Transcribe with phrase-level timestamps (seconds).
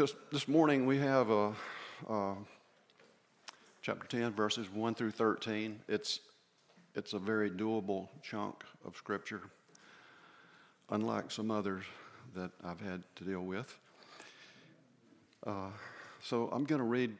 [0.00, 1.52] Just this morning we have a,
[2.08, 2.34] uh,
[3.82, 5.78] chapter 10, verses 1 through 13.
[5.88, 6.20] It's,
[6.94, 9.42] it's a very doable chunk of Scripture,
[10.88, 11.84] unlike some others
[12.34, 13.76] that I've had to deal with.
[15.46, 15.68] Uh,
[16.22, 17.14] so I'm going to read.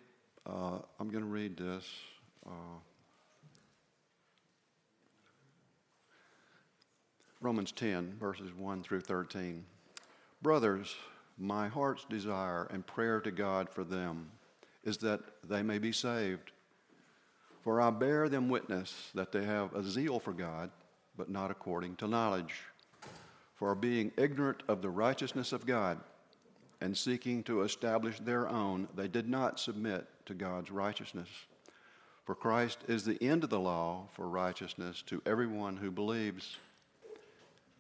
[0.47, 1.85] Uh, I'm going to read this.
[2.47, 2.79] Uh,
[7.43, 9.67] Romans 10, verses 1 through 13.
[10.41, 10.97] Brothers,
[11.41, 14.31] my heart's desire and prayer to God for them
[14.85, 16.53] is that they may be saved.
[17.63, 20.71] For I bear them witness that they have a zeal for God,
[21.17, 22.55] but not according to knowledge.
[23.57, 25.99] For being ignorant of the righteousness of God
[26.81, 31.29] and seeking to establish their own, they did not submit to God's righteousness.
[32.25, 36.57] For Christ is the end of the law for righteousness to everyone who believes.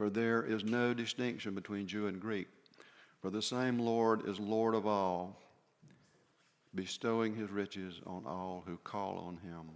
[0.00, 2.48] For there is no distinction between Jew and Greek.
[3.20, 5.38] For the same Lord is Lord of all,
[6.74, 9.66] bestowing his riches on all who call on him.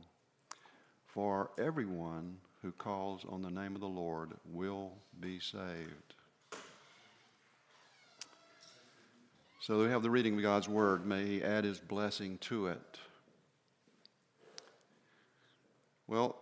[1.08, 6.14] For everyone who calls on the name of the Lord will be saved.
[9.60, 11.04] So we have the reading of God's word.
[11.04, 12.98] May he add his blessing to it.
[16.06, 16.34] Well,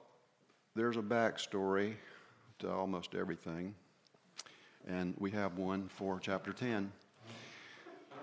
[0.76, 1.94] there's a backstory
[2.60, 3.74] to almost everything.
[4.88, 6.90] And we have one for chapter 10.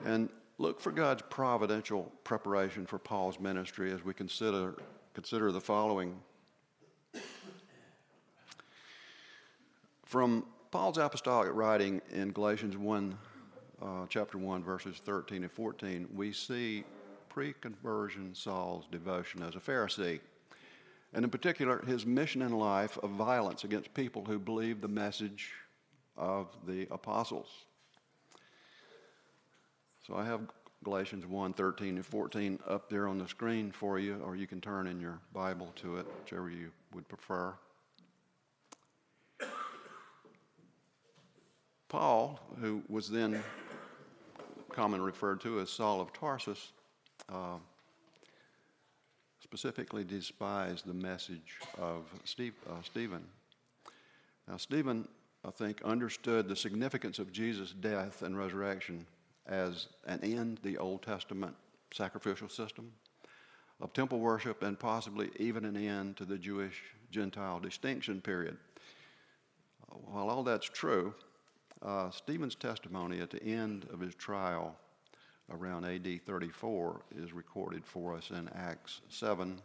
[0.06, 4.76] And look for God's providential preparation for Paul's ministry as we consider,
[5.14, 6.20] consider the following.
[10.06, 13.18] From Paul's apostolic writing in Galatians 1,
[13.82, 16.84] uh, chapter 1, verses 13 and 14, we see
[17.30, 20.20] pre conversion Saul's devotion as a Pharisee
[21.14, 25.54] and in particular, his mission in life of violence against people who believed the message
[26.20, 27.48] of the apostles.
[30.06, 30.42] So I have
[30.84, 34.62] Galatians 1 13 and 14 up there on the screen for you, or you can
[34.62, 37.54] turn in your Bible to it, whichever you would prefer.
[41.88, 43.44] Paul, who was then
[44.72, 46.72] commonly referred to as Saul of Tarsus,
[47.34, 47.58] uh,
[49.42, 53.24] specifically despised the message of Steve, uh, Stephen.
[54.48, 55.08] Now, Stephen,
[55.46, 59.06] I think, understood the significance of Jesus' death and resurrection
[59.48, 61.56] as an end the Old Testament
[61.92, 62.92] sacrificial system
[63.82, 68.58] of temple worship and possibly even an end to the Jewish Gentile distinction period.
[69.88, 71.14] While all that's true,
[71.82, 74.76] uh, Stephen's testimony at the end of his trial
[75.50, 79.62] around AD 34 is recorded for us in Acts 7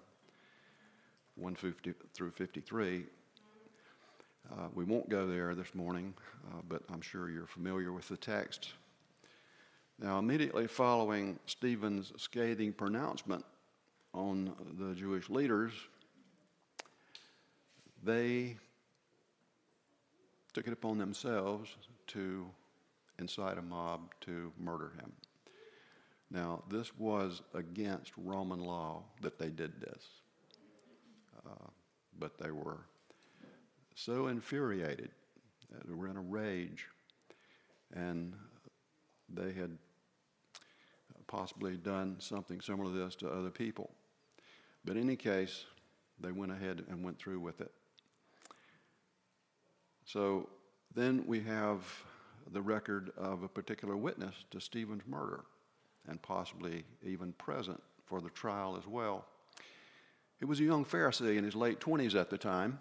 [1.36, 3.04] 150 through 53.
[4.52, 6.12] Uh, we won't go there this morning,
[6.48, 8.72] uh, but I'm sure you're familiar with the text.
[9.98, 13.44] Now, immediately following Stephen's scathing pronouncement
[14.12, 15.72] on the Jewish leaders,
[18.02, 18.56] they
[20.52, 21.74] took it upon themselves
[22.08, 22.46] to
[23.18, 25.12] incite a mob to murder him.
[26.30, 30.04] Now, this was against Roman law that they did this.
[31.46, 31.68] Uh,
[32.18, 32.78] but they were
[33.94, 35.10] so infuriated,
[35.84, 36.86] they were in a rage,
[37.94, 38.34] and
[39.28, 39.76] they had
[41.26, 43.90] possibly done something similar to this to other people.
[44.84, 45.64] But in any case,
[46.20, 47.72] they went ahead and went through with it.
[50.04, 50.48] So
[50.94, 51.80] then we have
[52.52, 55.44] the record of a particular witness to Stephen's murder
[56.06, 59.24] and possibly even present for the trial as well.
[60.38, 62.78] He was a young Pharisee in his late 20s at the time,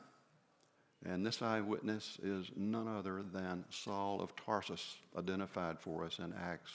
[1.05, 6.71] and this eyewitness is none other than Saul of Tarsus, identified for us in Acts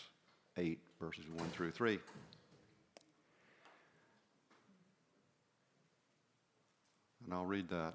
[0.59, 1.99] 8, verses 1 through 3.
[7.25, 7.95] And I'll read that.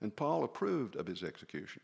[0.00, 1.82] And Paul approved of his execution.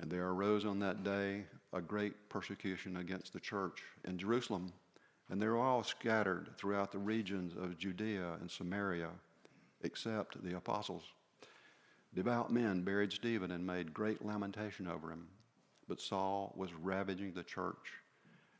[0.00, 4.72] And there arose on that day a great persecution against the church in Jerusalem.
[5.30, 9.10] And they were all scattered throughout the regions of Judea and Samaria,
[9.82, 11.02] except the apostles.
[12.14, 15.28] Devout men buried Stephen and made great lamentation over him.
[15.88, 17.92] But Saul was ravaging the church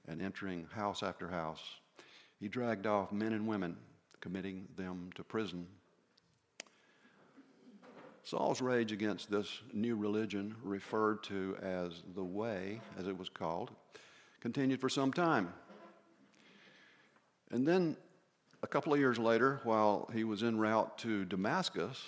[0.06, 1.62] and entering house after house.
[2.40, 3.76] He dragged off men and women,
[4.20, 5.66] committing them to prison.
[8.22, 13.70] Saul's rage against this new religion, referred to as the Way, as it was called,
[14.40, 15.52] continued for some time.
[17.50, 17.96] And then,
[18.62, 22.02] a couple of years later, while he was en route to Damascus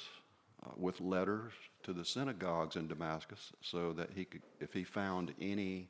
[0.63, 1.53] Uh, with letters
[1.83, 5.89] to the synagogues in Damascus, so that he could, if he found any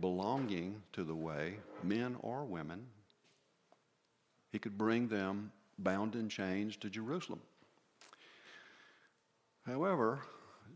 [0.00, 2.84] belonging to the Way, men or women,
[4.50, 7.40] he could bring them bound in chains to Jerusalem.
[9.64, 10.20] However,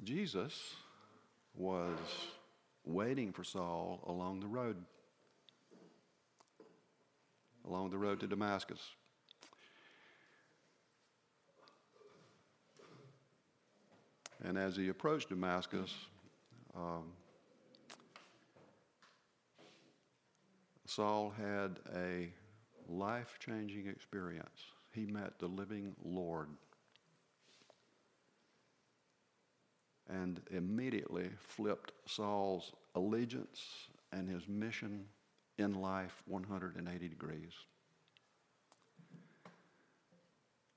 [0.05, 0.75] Jesus
[1.57, 1.99] was
[2.85, 4.77] waiting for Saul along the road,
[7.67, 8.81] along the road to Damascus.
[14.45, 15.95] And as he approached Damascus,
[16.77, 17.13] um,
[20.87, 22.31] Saul had a
[22.89, 24.61] life changing experience.
[24.93, 26.49] He met the living Lord.
[30.09, 35.05] and immediately flipped Saul's allegiance and his mission
[35.59, 37.53] in life 180 degrees.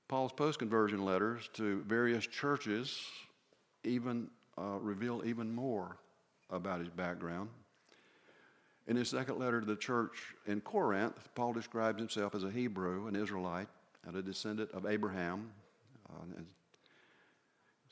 [0.08, 3.00] Paul's post conversion letters to various churches
[3.84, 5.96] even uh, reveal even more
[6.50, 7.48] about his background.
[8.86, 13.06] In his second letter to the church in Corinth, Paul describes himself as a Hebrew,
[13.06, 13.68] an Israelite,
[14.06, 15.50] and a descendant of Abraham.
[16.10, 16.42] Uh,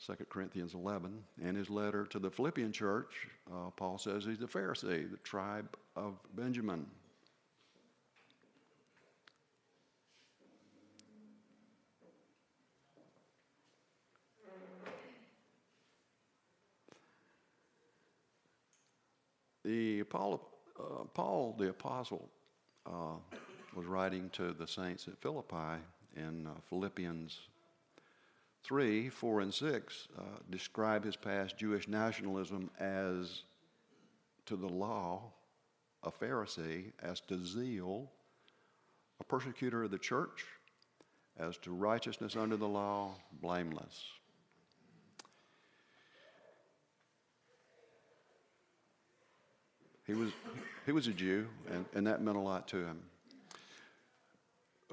[0.05, 1.23] 2 Corinthians 11.
[1.43, 5.77] In his letter to the Philippian church, uh, Paul says he's a Pharisee, the tribe
[5.95, 6.87] of Benjamin.
[19.71, 20.41] The Paul,
[20.77, 22.27] uh, Paul the apostle
[22.85, 23.15] uh,
[23.73, 25.79] was writing to the saints at Philippi
[26.17, 27.39] in uh, Philippians
[28.65, 33.43] 3, 4, and 6 uh, describe his past Jewish nationalism as
[34.45, 35.31] to the law,
[36.03, 38.11] a Pharisee, as to zeal,
[39.21, 40.47] a persecutor of the church,
[41.39, 44.03] as to righteousness under the law, blameless.
[50.11, 50.31] He was,
[50.85, 52.99] he was a Jew, and, and that meant a lot to him.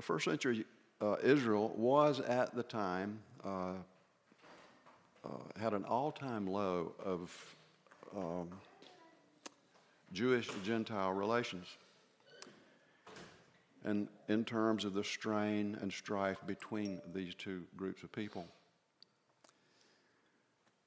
[0.01, 0.65] First century
[1.01, 3.73] uh, Israel was at the time uh,
[5.25, 5.29] uh,
[5.61, 7.57] had an all-time low of
[8.17, 8.49] um,
[10.13, 11.67] Jewish Gentile relations,
[13.85, 18.47] and in terms of the strain and strife between these two groups of people.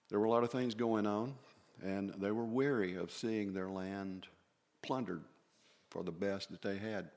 [0.10, 1.34] There were a lot of things going on,
[1.84, 4.28] and they were weary of seeing their land
[4.82, 5.24] plundered
[5.90, 7.10] for the best that they had.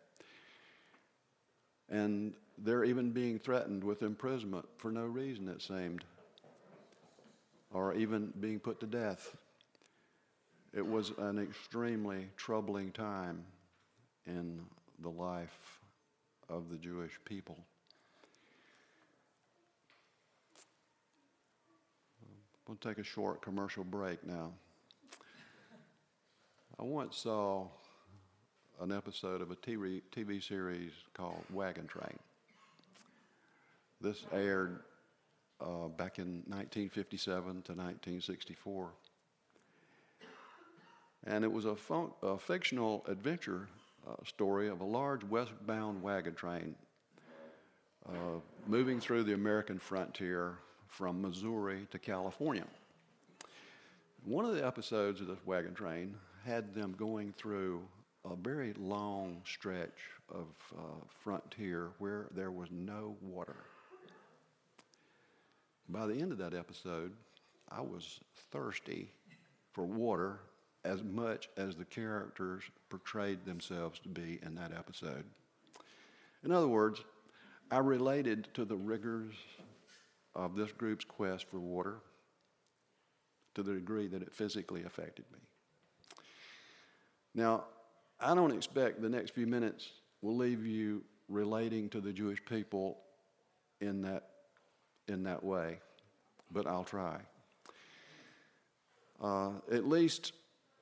[1.89, 6.05] And they're even being threatened with imprisonment for no reason, it seemed,
[7.73, 9.37] or even being put to death.
[10.73, 13.45] It was an extremely troubling time
[14.27, 14.61] in
[15.01, 15.81] the life
[16.49, 17.59] of the Jewish people.
[22.67, 24.51] We'll take a short commercial break now.
[26.79, 27.67] I once saw
[28.81, 32.19] an episode of a TV, TV series called Wagon Train.
[34.01, 34.81] This aired
[35.61, 38.89] uh, back in 1957 to 1964.
[41.27, 43.69] And it was a, fun- a fictional adventure
[44.09, 46.75] uh, story of a large westbound wagon train
[48.09, 50.57] uh, moving through the American frontier
[50.97, 52.65] from Missouri to California.
[54.25, 56.15] One of the episodes of this wagon train
[56.47, 57.83] had them going through
[58.25, 59.99] a very long stretch
[60.33, 60.47] of
[60.79, 60.83] uh,
[61.23, 63.57] frontier where there was no water.
[65.89, 67.13] By the end of that episode,
[67.71, 68.21] I was
[68.53, 69.11] thirsty
[69.73, 70.39] for water
[70.85, 75.25] as much as the characters portrayed themselves to be in that episode.
[76.45, 77.03] In other words,
[77.71, 79.35] I related to the rigors
[80.35, 81.97] of this group's quest for water
[83.55, 85.39] to the degree that it physically affected me.
[87.35, 87.65] Now,
[88.21, 89.91] I don't expect the next few minutes
[90.23, 92.99] will leave you relating to the Jewish people
[93.81, 94.25] in that
[95.09, 95.79] in that way,
[96.51, 97.19] but I'll try.
[99.21, 100.33] Uh, at least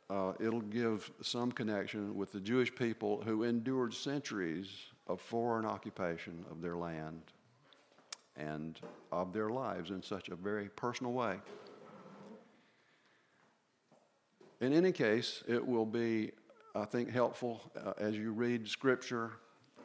[0.09, 4.69] uh, it'll give some connection with the Jewish people who endured centuries
[5.09, 7.23] of foreign occupation of their land
[8.37, 11.37] and of their lives in such a very personal way.
[14.61, 16.31] In any case, it will be,
[16.75, 19.33] I think, helpful uh, as you read Scripture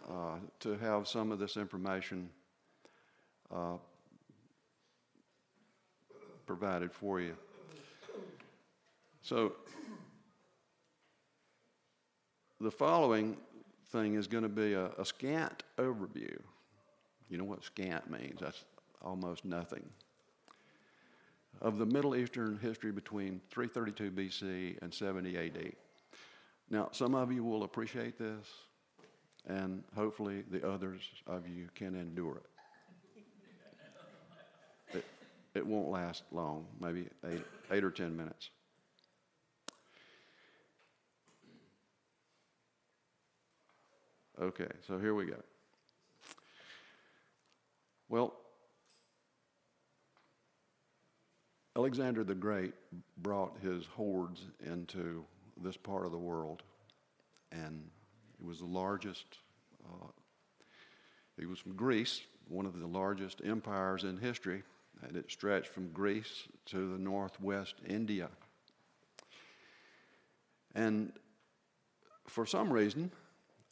[0.08, 2.30] uh, to have some of this information
[3.54, 3.78] uh,
[6.46, 7.36] provided for you.
[9.24, 9.54] So,
[12.62, 13.36] the following
[13.92, 16.38] thing is going to be a, a scant overview.
[17.30, 18.40] You know what scant means?
[18.40, 18.64] That's
[19.02, 19.84] almost nothing.
[21.62, 25.74] Of the Middle Eastern history between 332 BC and 70 AD.
[26.70, 28.46] Now, some of you will appreciate this,
[29.48, 32.46] and hopefully the others of you can endure it.
[34.98, 35.06] It,
[35.56, 38.50] it won't last long, maybe eight, eight or ten minutes.
[44.40, 45.38] Okay, so here we go.
[48.10, 48.34] Well,
[51.76, 52.74] Alexander the Great
[53.18, 55.26] brought his hordes into
[55.62, 56.64] this part of the world,
[57.52, 57.84] and
[58.40, 59.26] he was the largest.
[59.86, 60.08] Uh,
[61.38, 64.64] he was from Greece, one of the largest empires in history,
[65.04, 68.30] and it stretched from Greece to the northwest India.
[70.74, 71.12] And
[72.28, 73.12] for some reason,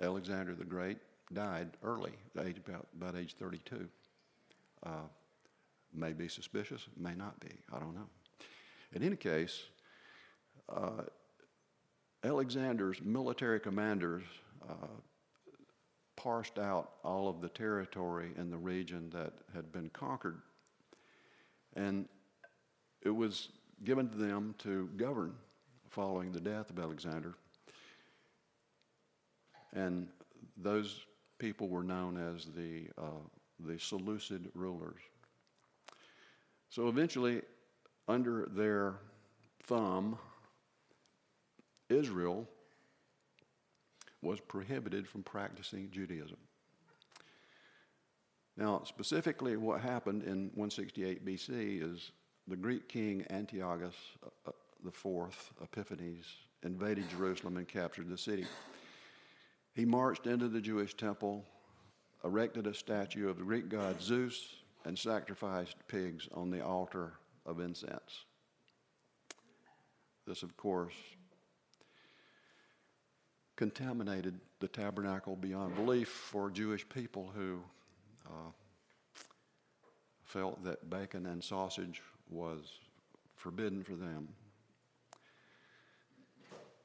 [0.01, 0.97] Alexander the Great
[1.33, 3.87] died early, age about, about age 32.
[4.85, 5.07] Uh,
[5.93, 8.07] may be suspicious, may not be, I don't know.
[8.93, 9.63] In any case,
[10.69, 11.03] uh,
[12.23, 14.23] Alexander's military commanders
[14.69, 14.87] uh,
[16.15, 20.41] parsed out all of the territory in the region that had been conquered.
[21.75, 22.07] And
[23.01, 23.49] it was
[23.83, 25.33] given to them to govern
[25.89, 27.35] following the death of Alexander.
[29.73, 30.07] And
[30.57, 31.05] those
[31.37, 33.23] people were known as the, uh,
[33.59, 34.99] the Seleucid rulers.
[36.69, 37.41] So eventually,
[38.07, 38.95] under their
[39.63, 40.17] thumb,
[41.89, 42.47] Israel
[44.21, 46.37] was prohibited from practicing Judaism.
[48.57, 52.11] Now, specifically, what happened in 168 BC is
[52.47, 53.95] the Greek king Antiochus
[54.47, 54.51] uh,
[54.85, 56.25] IV uh, Epiphanes
[56.63, 58.45] invaded Jerusalem and captured the city.
[59.73, 61.45] He marched into the Jewish temple,
[62.23, 64.55] erected a statue of the Greek god Zeus,
[64.85, 67.13] and sacrificed pigs on the altar
[67.45, 68.25] of incense.
[70.27, 70.93] This, of course,
[73.55, 77.59] contaminated the tabernacle beyond belief for Jewish people who
[78.27, 78.51] uh,
[80.23, 82.59] felt that bacon and sausage was
[83.35, 84.27] forbidden for them.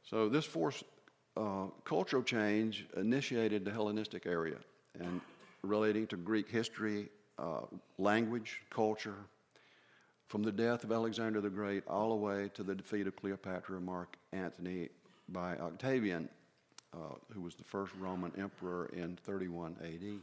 [0.03, 0.85] So, this forced
[1.37, 4.57] uh, cultural change initiated the Hellenistic area
[4.99, 5.21] and
[5.63, 7.63] relating to Greek history, uh,
[7.99, 9.17] language, culture,
[10.29, 13.77] from the death of Alexander the Great all the way to the defeat of Cleopatra
[13.77, 14.89] and Mark Antony
[15.29, 16.29] by Octavian,
[16.95, 20.21] uh, who was the first Roman emperor in 31 AD.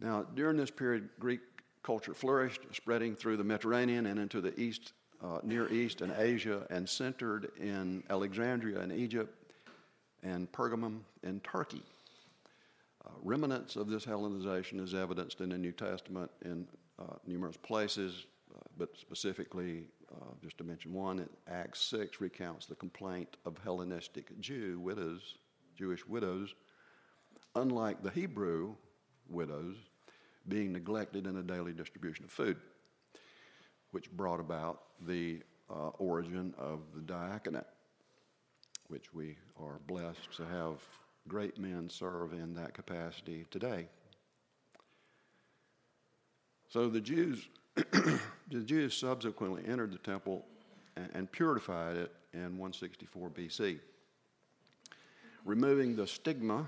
[0.00, 1.40] Now, during this period, Greek
[1.82, 6.66] culture flourished, spreading through the Mediterranean and into the East, uh, Near East and Asia,
[6.70, 9.34] and centered in Alexandria in Egypt
[10.22, 11.82] and Pergamum in Turkey.
[13.06, 16.66] Uh, remnants of this Hellenization is evidenced in the New Testament in
[16.98, 22.74] uh, numerous places, uh, but specifically, uh, just to mention one, Acts 6 recounts the
[22.74, 25.36] complaint of Hellenistic Jew widows,
[25.76, 26.54] Jewish widows,
[27.56, 28.74] unlike the Hebrew
[29.28, 29.76] widows,
[30.48, 32.56] being neglected in the daily distribution of food,
[33.90, 37.66] which brought about the uh, origin of the diaconate
[38.88, 40.78] which we are blessed to have
[41.28, 43.86] great men serve in that capacity today.
[46.68, 50.44] So the Jews, the Jews subsequently entered the temple
[50.96, 53.78] and, and purified it in 164 BC,
[55.44, 56.66] removing the stigma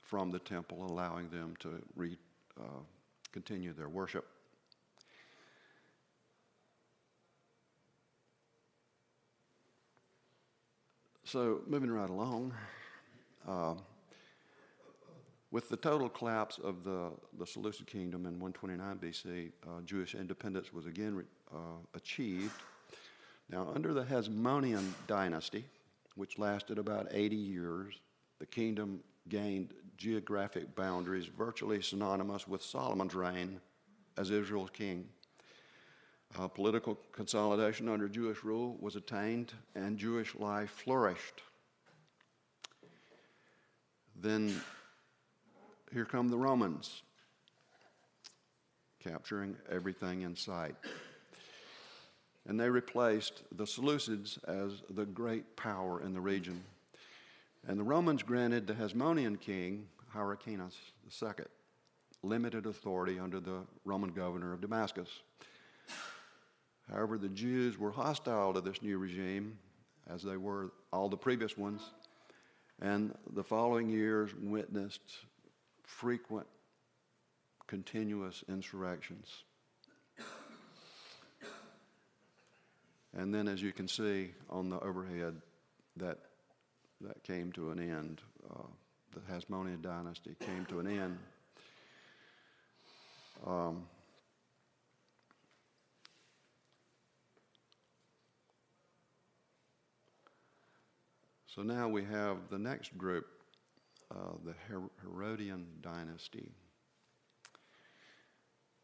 [0.00, 2.16] from the temple, allowing them to re,
[2.60, 2.80] uh,
[3.32, 4.26] continue their worship.
[11.24, 12.54] So, moving right along,
[13.46, 13.74] uh,
[15.50, 20.72] with the total collapse of the, the Seleucid kingdom in 129 BC, uh, Jewish independence
[20.72, 21.24] was again
[21.54, 22.60] uh, achieved.
[23.48, 25.64] Now, under the Hasmonean dynasty,
[26.16, 27.94] which lasted about 80 years,
[28.38, 33.60] the kingdom gained geographic boundaries virtually synonymous with Solomon's reign
[34.16, 35.08] as Israel's king.
[36.38, 41.42] Uh, political consolidation under Jewish rule was attained, and Jewish life flourished.
[44.20, 44.60] Then
[45.92, 47.02] here come the Romans,
[49.02, 50.74] capturing everything in sight.
[52.48, 56.62] And they replaced the Seleucids as the great power in the region.
[57.66, 60.76] And the Romans granted the Hasmonean king, Hyrcanus
[61.22, 61.44] II,
[62.22, 65.08] limited authority under the Roman governor of Damascus.
[66.90, 69.58] However, the Jews were hostile to this new regime,
[70.08, 71.82] as they were all the previous ones,
[72.80, 75.18] and the following years witnessed
[75.82, 76.46] frequent,
[77.66, 79.44] continuous insurrections.
[83.16, 85.40] And then, as you can see on the overhead,
[85.96, 86.18] that,
[87.00, 88.20] that came to an end.
[88.50, 88.64] Uh,
[89.14, 91.18] the Hasmonean dynasty came to an end.
[93.46, 93.84] Um,
[101.56, 103.26] so now we have the next group,
[104.14, 106.50] uh, the Her- Herodian dynasty.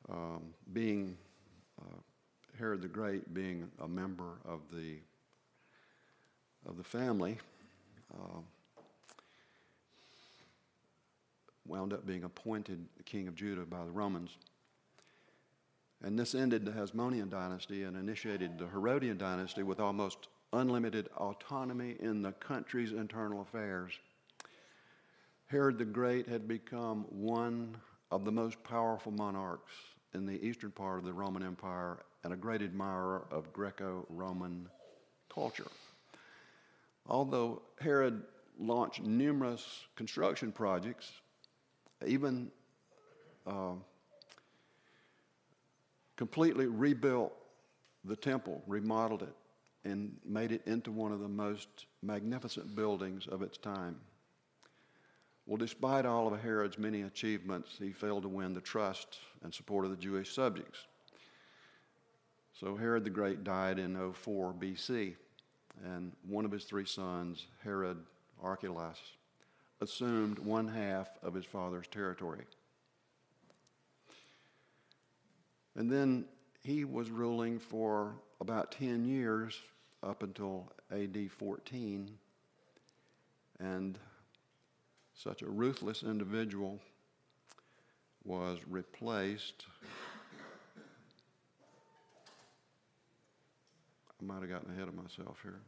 [0.08, 1.18] Um, being
[1.78, 1.98] uh,
[2.58, 4.96] Herod the Great, being a member of the
[6.66, 7.36] of the family,
[8.14, 8.38] uh,
[11.66, 14.38] wound up being appointed king of Judah by the Romans.
[16.02, 21.96] And this ended the Hasmonean dynasty and initiated the Herodian dynasty with almost unlimited autonomy
[22.00, 23.92] in the country's internal affairs.
[25.46, 27.76] Herod the Great had become one
[28.10, 29.72] of the most powerful monarchs
[30.14, 34.68] in the eastern part of the Roman Empire and a great admirer of Greco Roman
[35.32, 35.70] culture.
[37.06, 38.22] Although Herod
[38.58, 41.10] launched numerous construction projects,
[42.06, 42.50] even
[43.46, 43.72] uh,
[46.16, 47.32] completely rebuilt
[48.04, 49.34] the temple, remodeled it,
[49.84, 53.96] and made it into one of the most magnificent buildings of its time.
[55.46, 59.84] Well, despite all of Herod's many achievements, he failed to win the trust and support
[59.84, 60.86] of the Jewish subjects.
[62.58, 65.16] So Herod the Great died in 04 BC,
[65.84, 67.98] and one of his three sons, Herod
[68.40, 69.00] Archelaus,
[69.80, 72.44] assumed one half of his father's territory.
[75.74, 76.26] And then
[76.62, 79.58] he was ruling for about 10 years
[80.02, 82.10] up until AD 14.
[83.60, 83.98] And
[85.14, 86.80] such a ruthless individual
[88.24, 89.66] was replaced.
[94.20, 95.60] I might have gotten ahead of myself here.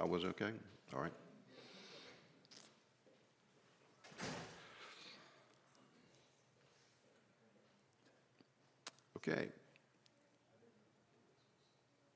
[0.00, 0.52] I was okay?
[0.94, 1.12] All right.
[9.28, 9.48] Okay.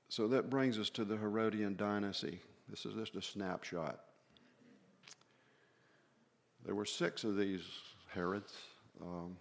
[0.09, 2.41] So that brings us to the Herodian dynasty.
[2.69, 4.01] This is just a snapshot.
[6.65, 7.63] There were six of these
[8.09, 8.53] Herods.
[9.01, 9.37] Um,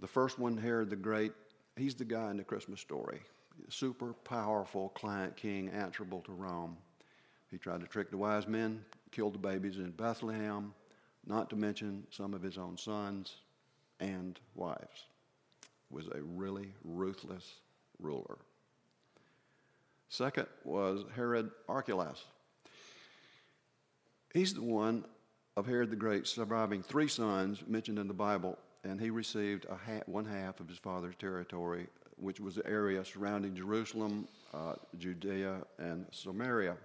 [0.00, 1.32] the first one, Herod the Great,
[1.76, 3.20] he's the guy in the Christmas story.
[3.68, 6.76] Super powerful client king answerable to Rome.
[7.50, 10.74] He tried to trick the wise men, killed the babies in Bethlehem,
[11.26, 13.36] not to mention some of his own sons
[14.00, 15.06] and wives.
[15.90, 17.54] Was a really ruthless
[17.98, 18.38] ruler.
[20.08, 22.24] Second was Herod Archelaus.
[24.32, 25.04] He's the one
[25.56, 30.02] of Herod the Great surviving three sons mentioned in the Bible, and he received ha-
[30.06, 36.06] one half of his father's territory, which was the area surrounding Jerusalem, uh, Judea, and
[36.12, 36.76] Samaria.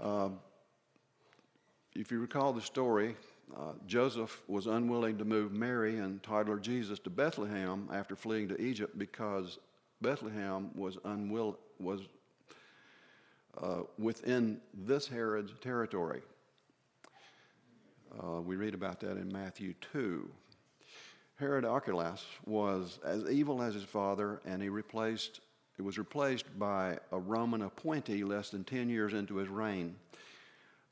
[0.00, 0.40] Um,
[1.94, 3.16] if you recall the story,
[3.56, 8.60] uh, Joseph was unwilling to move Mary and toddler Jesus to Bethlehem after fleeing to
[8.60, 9.58] Egypt because
[10.00, 12.02] Bethlehem was unwill was
[13.60, 16.22] uh, within this Herod's territory.
[18.18, 20.28] Uh, we read about that in Matthew 2.
[21.36, 25.40] Herod Archelaus was as evil as his father, and he replaced
[25.78, 29.94] it was replaced by a Roman appointee less than 10 years into his reign.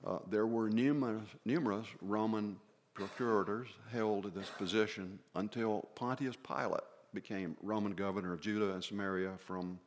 [0.06, 2.56] Uh, there were numerous, numerous Roman
[2.94, 9.80] procurators held this position until Pontius Pilate became Roman governor of Judah and Samaria from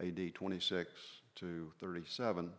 [0.00, 0.90] AD 26
[1.36, 2.50] to 37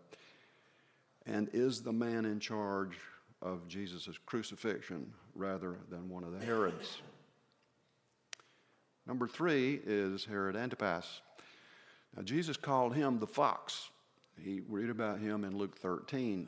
[1.26, 2.98] and is the man in charge
[3.42, 7.02] of Jesus' crucifixion rather than one of the Herods.
[9.08, 11.22] Number three is Herod Antipas.
[12.16, 13.90] Now, Jesus called him the fox.
[14.42, 16.48] He read about him in Luke 13.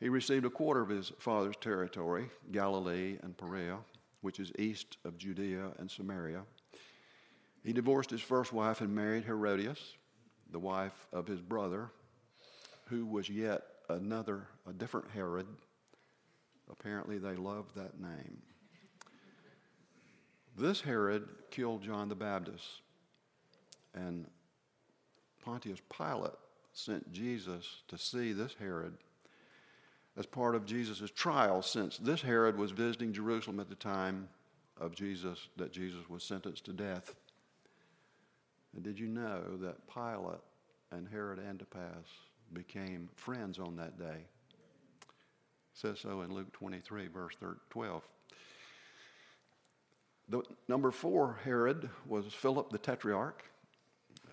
[0.00, 3.78] He received a quarter of his father's territory, Galilee and Perea,
[4.20, 6.42] which is east of Judea and Samaria.
[7.64, 9.96] He divorced his first wife and married Herodias,
[10.50, 11.90] the wife of his brother,
[12.86, 15.46] who was yet another, a different Herod.
[16.70, 18.42] Apparently, they loved that name.
[20.56, 22.82] This Herod killed John the Baptist,
[23.94, 24.26] and
[25.44, 26.32] Pontius Pilate
[26.72, 28.94] sent Jesus to see this Herod
[30.18, 34.28] as part of Jesus' trial, since this Herod was visiting Jerusalem at the time
[34.80, 37.14] of Jesus, that Jesus was sentenced to death.
[38.74, 40.40] And did you know that Pilate
[40.90, 42.08] and Herod Antipas
[42.52, 44.24] became friends on that day?
[45.00, 45.06] It
[45.74, 47.36] says so in Luke 23, verse
[47.70, 48.02] 12.
[50.30, 53.44] The number four Herod was Philip the Tetrarch.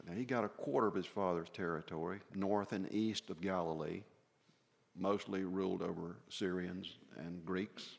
[0.07, 4.01] Now he got a quarter of his father's territory, north and east of Galilee
[4.97, 7.97] mostly ruled over Syrians and Greeks.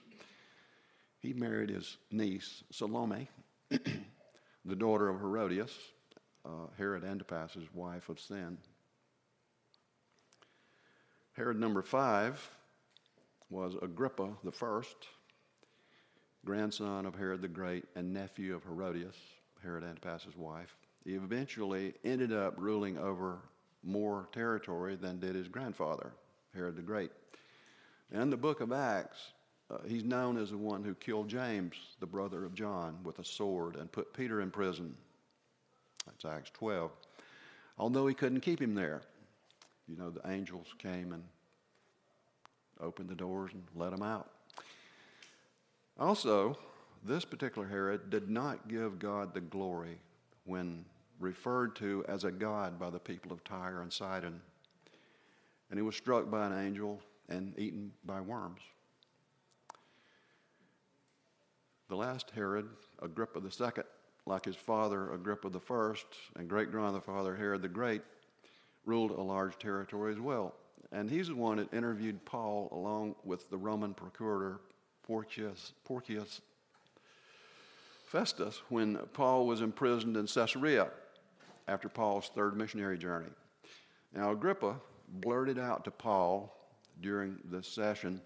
[1.21, 3.29] He married his niece, Salome,
[3.71, 5.77] the daughter of Herodias,
[6.45, 8.59] uh, Herod Antipas's wife of sin.
[11.33, 12.51] Herod number five
[13.51, 14.97] was Agrippa the first,
[16.45, 19.17] grandson of Herod the Great and nephew of Herodias,
[19.63, 20.75] Herod Antipas's wife.
[21.05, 23.41] He eventually ended up ruling over
[23.83, 26.13] more territory than did his grandfather,
[26.57, 27.13] Herod the Great.
[28.11, 29.33] In the book of Acts,
[29.71, 33.25] uh, he's known as the one who killed James, the brother of John, with a
[33.25, 34.97] sword and put Peter in prison.
[36.07, 36.91] That's Acts 12.
[37.79, 39.03] Although he couldn't keep him there,
[39.87, 41.23] you know, the angels came and
[42.81, 44.31] opened the doors and let him out.
[45.99, 46.57] Also,
[47.05, 49.99] this particular Herod did not give God the glory
[50.45, 50.85] when
[51.21, 54.41] referred to as a god by the people of Tyre and Sidon
[55.71, 58.61] and he was struck by an angel and eaten by worms.
[61.89, 62.69] The last Herod,
[63.01, 63.85] Agrippa II,
[64.27, 65.95] like his father Agrippa I
[66.37, 68.03] and great grandfather Herod the Great,
[68.85, 70.55] ruled a large territory as well.
[70.93, 74.61] And he's the one that interviewed Paul along with the Roman procurator
[75.03, 76.41] Porcius, Porcius
[78.07, 80.89] Festus when Paul was imprisoned in Caesarea
[81.69, 83.31] after Paul's third missionary journey.
[84.15, 84.77] Now, Agrippa
[85.09, 86.55] blurted out to Paul
[87.01, 88.21] during this session.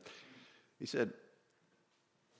[0.79, 1.13] He said,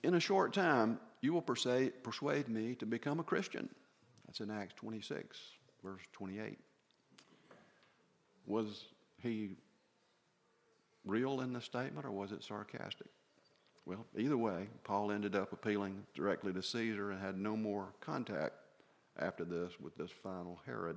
[0.03, 3.69] In a short time, you will persuade, persuade me to become a Christian.
[4.27, 5.39] That's in Acts 26,
[5.83, 6.59] verse 28.
[8.47, 8.85] Was
[9.23, 9.57] he
[11.05, 13.09] real in the statement or was it sarcastic?
[13.87, 18.55] Well, either way, Paul ended up appealing directly to Caesar and had no more contact
[19.19, 20.97] after this with this final Herod.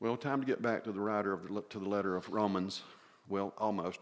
[0.00, 2.82] Well, time to get back to the writer of the, to the letter of Romans.
[3.28, 3.98] Well, almost.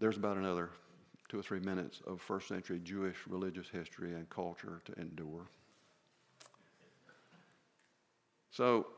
[0.00, 0.70] There's about another
[1.28, 5.46] two or three minutes of first century Jewish religious history and culture to endure.
[8.50, 8.88] So,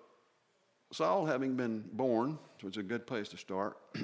[0.93, 3.77] Saul, having been born, which is a good place to start,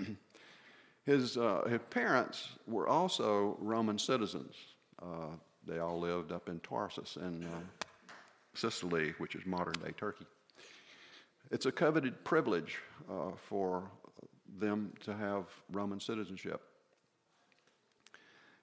[1.06, 4.54] his, uh, his parents were also Roman citizens.
[5.02, 5.28] Uh,
[5.66, 8.12] they all lived up in Tarsus in uh,
[8.54, 10.26] Cilicia, which is modern day Turkey.
[11.50, 12.78] It's a coveted privilege
[13.10, 13.90] uh, for
[14.58, 16.62] them to have Roman citizenship.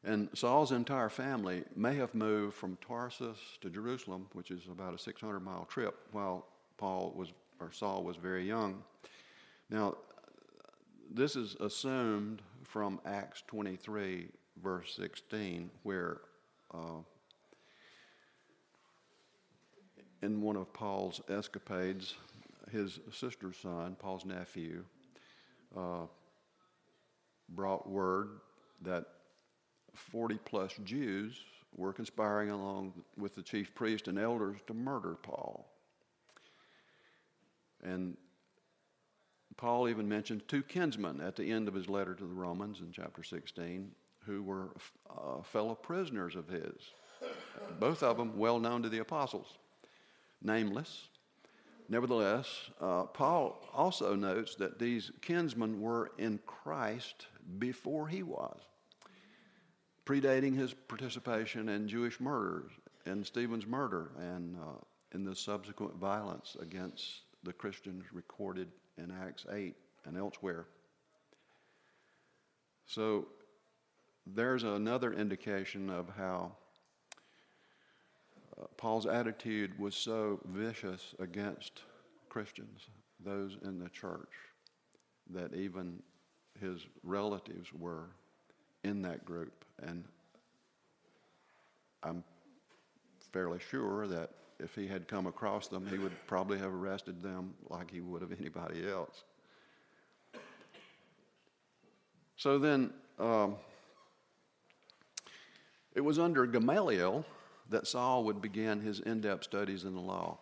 [0.06, 4.97] And Saul's entire family may have moved from Tarsus to Jerusalem, which is about a
[4.97, 6.47] 600 mile trip, while
[6.78, 8.82] Paul was, or Saul was very young.
[9.69, 9.95] Now,
[11.12, 14.30] this is assumed from Acts 23,
[14.63, 16.21] verse 16, where
[16.73, 17.02] uh,
[20.21, 22.15] in one of Paul's escapades,
[22.71, 24.84] his sister's son, Paul's nephew,
[25.75, 26.06] uh,
[27.49, 28.30] brought word
[28.82, 29.06] that
[29.93, 31.39] 40 plus Jews
[31.75, 35.67] were conspiring along with the chief priest and elders to murder Paul.
[37.84, 38.17] And
[39.56, 42.91] Paul even mentions two kinsmen at the end of his letter to the Romans in
[42.91, 43.91] chapter 16
[44.25, 44.69] who were
[45.10, 46.91] uh, fellow prisoners of his.
[47.80, 49.58] Both of them well known to the apostles,
[50.41, 51.08] nameless,
[51.89, 57.28] Nevertheless, uh, Paul also notes that these kinsmen were in Christ
[57.60, 58.60] before he was,
[60.06, 62.71] predating his participation in Jewish murders,
[63.06, 64.80] in Stephen's murder, and uh,
[65.13, 69.73] in the subsequent violence against the Christians recorded in Acts 8
[70.06, 70.65] and elsewhere.
[72.86, 73.28] So
[74.26, 76.52] there's another indication of how
[78.78, 81.84] Paul's attitude was so vicious against
[82.30, 82.88] Christians,
[83.24, 84.32] those in the church,
[85.30, 86.02] that even
[86.60, 88.10] his relatives were
[88.84, 89.65] in that group.
[89.84, 90.04] And
[92.04, 92.24] I'm
[93.32, 97.54] fairly sure that if he had come across them, he would probably have arrested them
[97.70, 99.24] like he would of anybody else.
[102.38, 103.56] So then, um,
[105.96, 107.26] it was under Gamaliel
[107.69, 110.38] that Saul would begin his in depth studies in the law,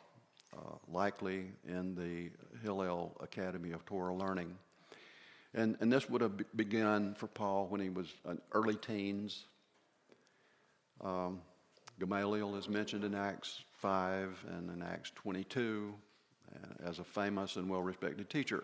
[0.54, 2.32] uh, likely in the
[2.64, 4.56] Hillel Academy of Torah Learning.
[5.54, 9.46] And, and this would have begun for Paul when he was an early teens.
[11.02, 11.42] Um,
[12.00, 15.94] Gamaliel is mentioned in Acts 5 and in Acts 22
[16.54, 18.64] uh, as a famous and well respected teacher.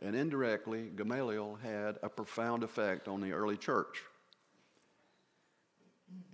[0.00, 4.02] And indirectly, Gamaliel had a profound effect on the early church.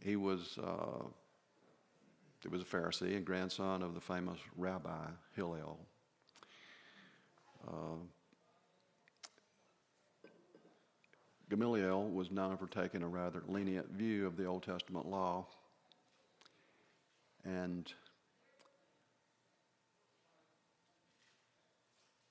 [0.02, 1.04] He was, uh,
[2.42, 5.78] he was a Pharisee and grandson of the famous Rabbi Hillel.
[7.66, 7.96] Uh,
[11.50, 15.46] Gamaliel was known for taking a rather lenient view of the Old Testament law.
[17.44, 17.90] And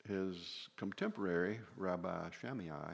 [0.08, 2.94] his contemporary, Rabbi Shammai,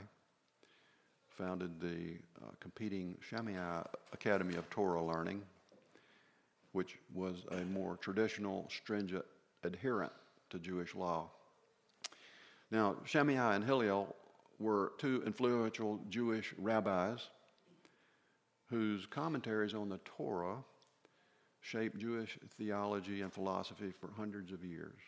[1.30, 5.42] founded the uh, competing Shammai Academy of Torah Learning,
[6.74, 9.26] which was a more traditional, stringent
[9.64, 10.12] adherent
[10.50, 11.30] to Jewish law.
[12.72, 14.16] Now, Shammai and Hillel
[14.60, 17.30] were two influential Jewish rabbis
[18.70, 20.58] whose commentaries on the Torah
[21.62, 25.00] shaped Jewish theology and philosophy for hundreds of years.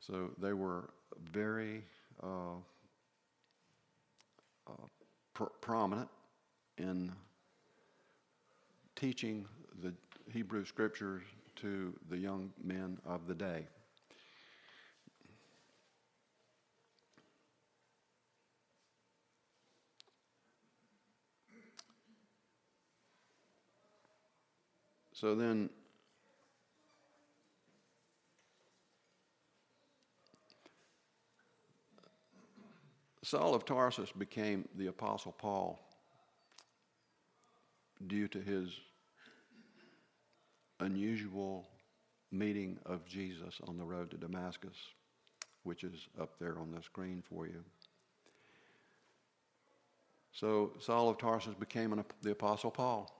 [0.00, 0.90] So they were
[1.32, 1.84] very
[2.22, 2.56] uh,
[4.66, 4.72] uh,
[5.34, 6.08] pr- prominent
[6.80, 7.12] in
[8.96, 9.46] teaching
[9.82, 9.92] the
[10.32, 11.22] Hebrew scriptures
[11.56, 13.66] to the young men of the day.
[25.12, 25.68] So then
[33.22, 35.78] Saul of Tarsus became the Apostle Paul
[38.06, 38.68] due to his
[40.80, 41.66] unusual
[42.32, 44.76] meeting of Jesus on the road to Damascus,
[45.64, 47.62] which is up there on the screen for you.
[50.32, 53.10] So Saul of Tarsus became an, the Apostle Paul.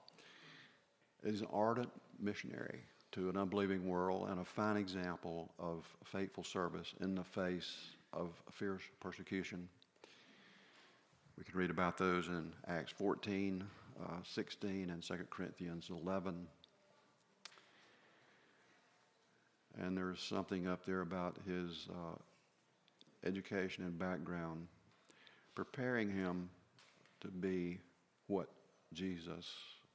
[1.25, 2.81] He's an ardent missionary
[3.13, 7.75] to an unbelieving world and a fine example of faithful service in the face
[8.13, 9.69] of fierce persecution.
[11.37, 13.65] We can read about those in Acts 14,
[14.05, 16.47] uh, 16, and 2 Corinthians 11.
[19.79, 22.17] And there's something up there about his uh,
[23.27, 24.67] education and background,
[25.55, 26.51] preparing him
[27.21, 27.79] to be
[28.27, 28.49] what
[28.93, 29.47] Jesus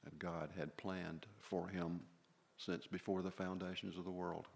[0.05, 1.99] and God had planned for him
[2.57, 4.47] since before the foundations of the world.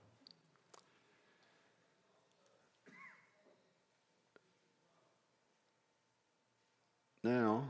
[7.23, 7.65] Now,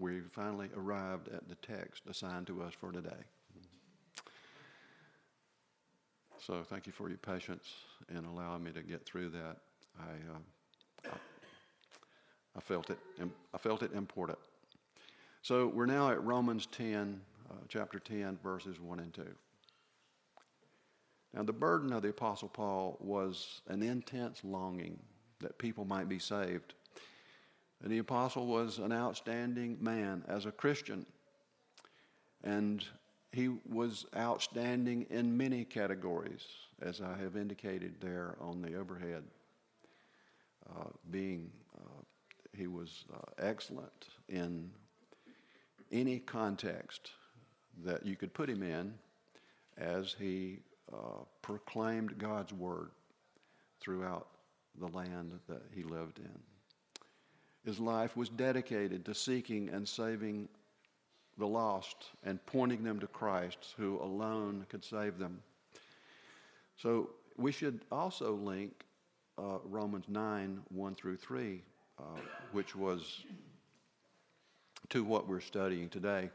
[0.00, 3.10] we finally arrived at the text assigned to us for today.
[6.40, 7.68] So, thank you for your patience
[8.08, 9.56] in allowing me to get through that.
[9.98, 11.16] I, uh, I,
[12.56, 12.98] I, felt it.
[13.52, 14.38] I felt it important.
[15.42, 19.22] So, we're now at Romans 10, uh, chapter 10, verses 1 and 2.
[21.34, 24.98] Now, the burden of the Apostle Paul was an intense longing
[25.40, 26.72] that people might be saved.
[27.82, 31.06] And the apostle was an outstanding man as a Christian.
[32.44, 32.84] And
[33.32, 36.44] he was outstanding in many categories,
[36.82, 39.22] as I have indicated there on the overhead.
[40.68, 42.02] Uh, being, uh,
[42.56, 44.70] he was uh, excellent in
[45.90, 47.12] any context
[47.84, 48.94] that you could put him in
[49.78, 50.58] as he
[50.92, 52.90] uh, proclaimed God's word
[53.80, 54.28] throughout
[54.78, 56.49] the land that he lived in.
[57.64, 60.48] His life was dedicated to seeking and saving
[61.38, 65.42] the lost and pointing them to Christ, who alone could save them.
[66.76, 68.84] So we should also link
[69.38, 71.62] uh, Romans 9 1 through 3,
[71.98, 72.02] uh,
[72.52, 73.24] which was
[74.88, 76.30] to what we're studying today.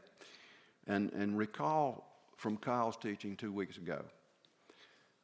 [0.86, 4.02] And, and recall from Kyle's teaching two weeks ago,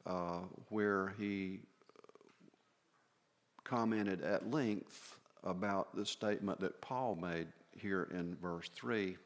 [0.07, 1.61] uh, where he
[3.65, 9.17] commented at length about the statement that Paul made here in verse 3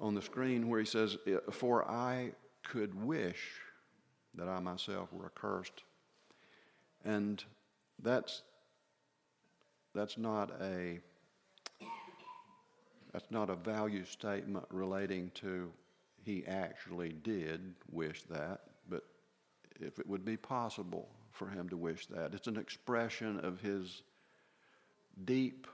[0.00, 1.16] on the screen where he says,
[1.50, 3.60] For I could wish
[4.34, 5.82] that I myself were accursed.
[7.04, 7.42] And
[8.02, 8.42] that's,
[9.94, 11.00] that's not a
[13.12, 15.72] that's not a value statement relating to
[16.22, 19.04] he actually did wish that, but
[19.80, 22.34] if it would be possible for him to wish that.
[22.34, 24.02] It's an expression of his
[25.24, 25.66] deep,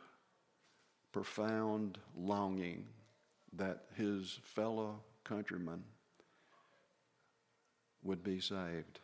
[1.12, 2.86] profound longing
[3.54, 5.82] that his fellow countrymen
[8.02, 9.00] would be saved.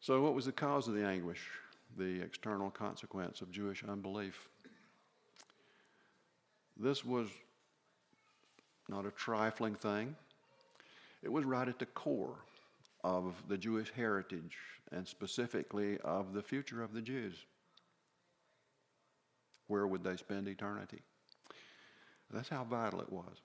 [0.00, 1.48] So, what was the cause of the anguish,
[1.96, 4.48] the external consequence of Jewish unbelief?
[6.76, 7.28] This was
[8.88, 10.16] not a trifling thing.
[11.22, 12.38] It was right at the core
[13.04, 14.56] of the Jewish heritage
[14.92, 17.34] and specifically of the future of the Jews.
[19.66, 21.00] Where would they spend eternity?
[22.30, 23.40] That's how vital it was.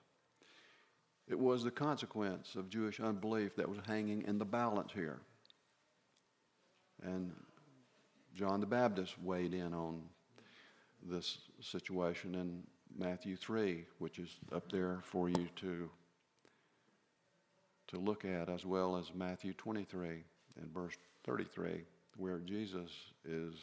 [1.28, 5.20] It was the consequence of Jewish unbelief that was hanging in the balance here.
[7.02, 7.32] And
[8.34, 10.02] John the Baptist weighed in on
[11.02, 12.62] this situation in
[12.96, 15.90] Matthew 3, which is up there for you to,
[17.88, 20.22] to look at, as well as Matthew 23
[20.60, 21.82] and verse 33,
[22.16, 22.90] where Jesus
[23.24, 23.54] is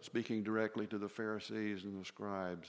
[0.00, 2.68] speaking directly to the Pharisees and the scribes.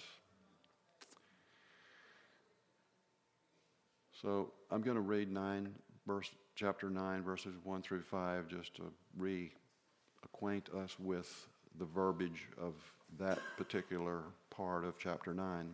[4.21, 5.73] So I'm going to read 9,
[6.05, 8.83] verse, chapter 9, verses 1 through 5, just to
[9.19, 11.47] reacquaint us with
[11.79, 12.73] the verbiage of
[13.17, 15.73] that particular part of chapter 9.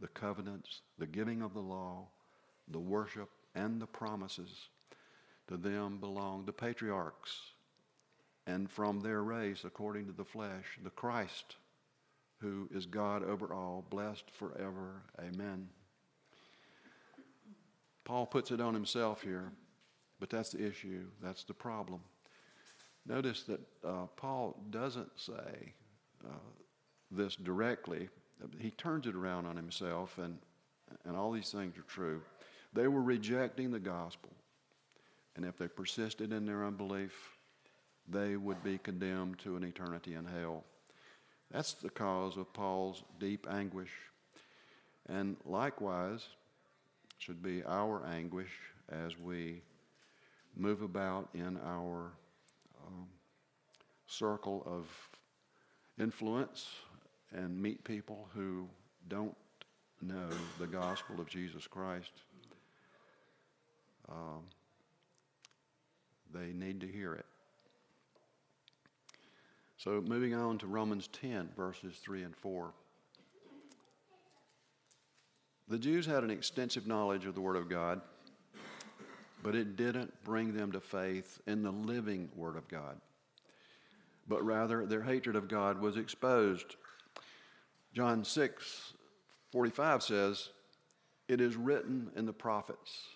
[0.00, 2.08] the covenants, the giving of the law,
[2.68, 4.68] the worship, and the promises.
[5.48, 7.38] To them belong the patriarchs,
[8.46, 11.56] and from their race, according to the flesh, the Christ,
[12.40, 15.02] who is God over all, blessed forever.
[15.20, 15.68] Amen.
[18.04, 19.52] Paul puts it on himself here,
[20.20, 22.00] but that's the issue, that's the problem.
[23.06, 25.74] Notice that uh, Paul doesn't say
[26.24, 26.32] uh,
[27.10, 28.08] this directly.
[28.58, 30.38] He turns it around on himself, and,
[31.04, 32.20] and all these things are true.
[32.72, 34.30] They were rejecting the gospel,
[35.36, 37.12] and if they persisted in their unbelief,
[38.08, 40.64] they would be condemned to an eternity in hell.
[41.50, 43.92] That's the cause of Paul's deep anguish.
[45.08, 46.26] And likewise,
[47.18, 48.50] should be our anguish
[48.90, 49.62] as we
[50.56, 52.12] move about in our
[52.86, 53.06] um,
[54.06, 54.86] circle of
[55.98, 56.68] influence
[57.34, 58.66] and meet people who
[59.08, 59.36] don't
[60.00, 62.12] know the gospel of Jesus Christ.
[64.08, 64.42] Um,
[66.32, 67.26] they need to hear it.
[69.76, 72.72] So, moving on to Romans 10, verses 3 and 4.
[75.68, 78.00] The Jews had an extensive knowledge of the Word of God,
[79.42, 83.00] but it didn't bring them to faith in the living Word of God.
[84.28, 86.76] But rather, their hatred of God was exposed.
[87.94, 88.92] John 6
[89.52, 90.48] 45 says,
[91.28, 93.06] It is written in the prophets,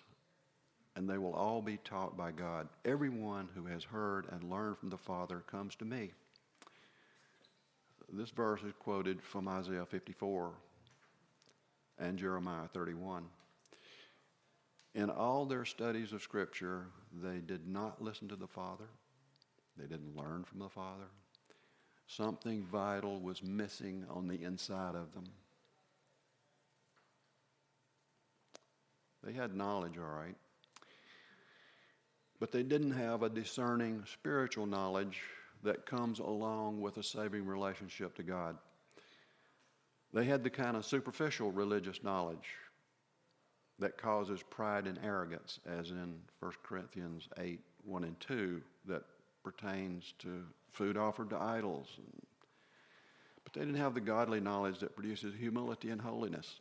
[0.95, 2.69] and they will all be taught by God.
[2.85, 6.11] Everyone who has heard and learned from the Father comes to me.
[8.11, 10.53] This verse is quoted from Isaiah 54
[11.99, 13.25] and Jeremiah 31.
[14.95, 16.87] In all their studies of Scripture,
[17.21, 18.87] they did not listen to the Father,
[19.77, 21.09] they didn't learn from the Father.
[22.09, 25.25] Something vital was missing on the inside of them.
[29.23, 30.35] They had knowledge, all right.
[32.39, 35.21] But they didn't have a discerning spiritual knowledge
[35.61, 38.57] that comes along with a saving relationship to God.
[40.11, 42.55] They had the kind of superficial religious knowledge
[43.77, 49.03] that causes pride and arrogance, as in 1 Corinthians 8 1 and 2, that
[49.43, 51.87] pertains to food offered to idols.
[53.43, 56.59] But they didn't have the godly knowledge that produces humility and holiness.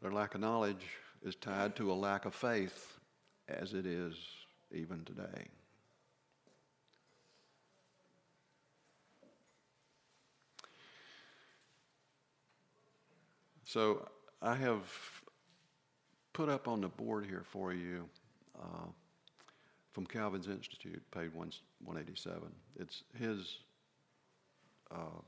[0.00, 0.84] Their lack of knowledge
[1.22, 2.98] is tied to a lack of faith
[3.48, 4.14] as it is
[4.72, 5.46] even today.
[13.64, 14.06] So
[14.42, 14.82] I have
[16.32, 18.08] put up on the board here for you
[18.62, 18.86] uh,
[19.92, 22.42] from Calvin's Institute, page 187.
[22.78, 23.58] It's his,
[24.90, 25.20] uh,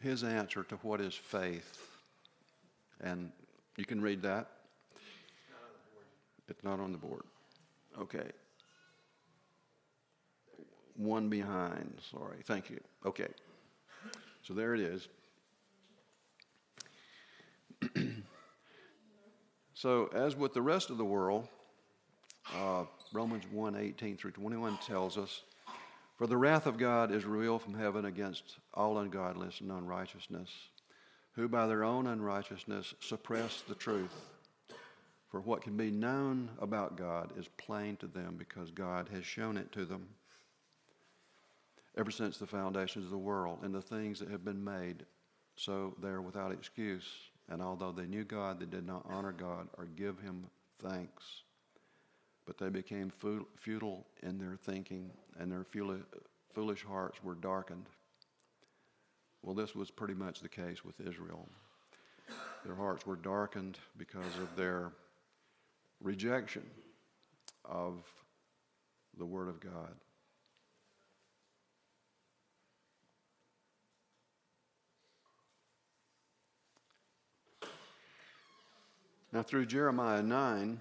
[0.00, 1.78] his answer to what is faith.
[3.00, 3.32] And
[3.76, 4.48] you can read that.
[6.48, 7.22] It's not on the board.
[7.98, 8.30] Okay.
[10.96, 12.38] One behind, sorry.
[12.44, 12.80] Thank you.
[13.06, 13.28] Okay.
[14.42, 15.08] So there it is.
[19.80, 21.48] So, as with the rest of the world,
[22.54, 25.42] uh, Romans 1 18 through 21 tells us,
[26.18, 30.50] For the wrath of God is revealed from heaven against all ungodliness and unrighteousness,
[31.32, 34.12] who by their own unrighteousness suppress the truth.
[35.30, 39.56] For what can be known about God is plain to them because God has shown
[39.56, 40.06] it to them.
[41.96, 45.06] Ever since the foundations of the world and the things that have been made,
[45.56, 47.10] so they are without excuse.
[47.50, 50.46] And although they knew God, they did not honor God or give him
[50.80, 51.42] thanks.
[52.46, 53.12] But they became
[53.58, 55.66] futile in their thinking, and their
[56.54, 57.86] foolish hearts were darkened.
[59.42, 61.48] Well, this was pretty much the case with Israel.
[62.64, 64.92] Their hearts were darkened because of their
[66.00, 66.62] rejection
[67.64, 68.04] of
[69.18, 69.94] the Word of God.
[79.32, 80.80] Now, through Jeremiah 9,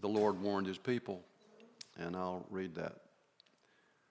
[0.00, 1.22] the Lord warned his people,
[1.96, 2.96] and I'll read that.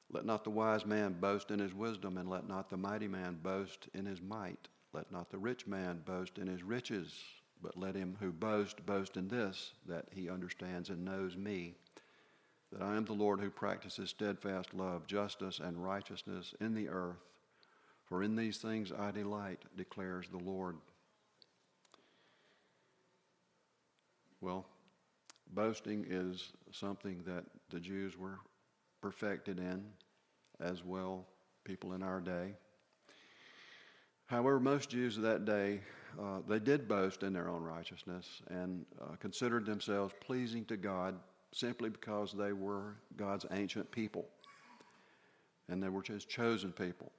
[0.10, 3.38] Let not the wise man boast in his wisdom, and let not the mighty man
[3.44, 4.70] boast in his might.
[4.94, 7.14] Let not the rich man boast in his riches,
[7.62, 11.76] but let him who boasts boast in this, that he understands and knows me,
[12.72, 17.20] that I am the Lord who practices steadfast love, justice, and righteousness in the earth.
[18.06, 20.78] For in these things I delight, declares the Lord.
[24.42, 24.66] Well,
[25.54, 28.40] boasting is something that the Jews were
[29.02, 29.86] perfected in,
[30.60, 31.28] as well
[31.64, 32.54] people in our day.
[34.26, 35.82] However, most Jews of that day,
[36.20, 41.16] uh, they did boast in their own righteousness and uh, considered themselves pleasing to God
[41.52, 44.26] simply because they were God's ancient people
[45.70, 47.12] and they were His chosen people.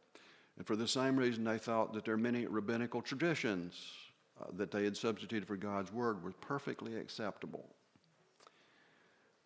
[0.57, 3.75] And for the same reason, they thought that there are many rabbinical traditions
[4.41, 7.69] uh, that they had substituted for God's word was perfectly acceptable.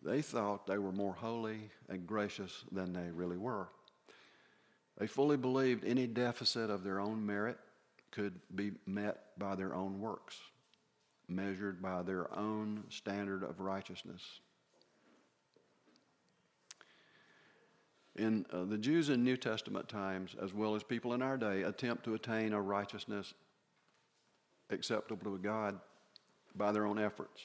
[0.01, 3.67] They thought they were more holy and gracious than they really were.
[4.97, 7.57] They fully believed any deficit of their own merit
[8.11, 10.39] could be met by their own works,
[11.27, 14.21] measured by their own standard of righteousness.
[18.15, 21.61] In uh, the Jews in New Testament times, as well as people in our day,
[21.61, 23.35] attempt to attain a righteousness
[24.69, 25.79] acceptable to God
[26.55, 27.41] by their own efforts.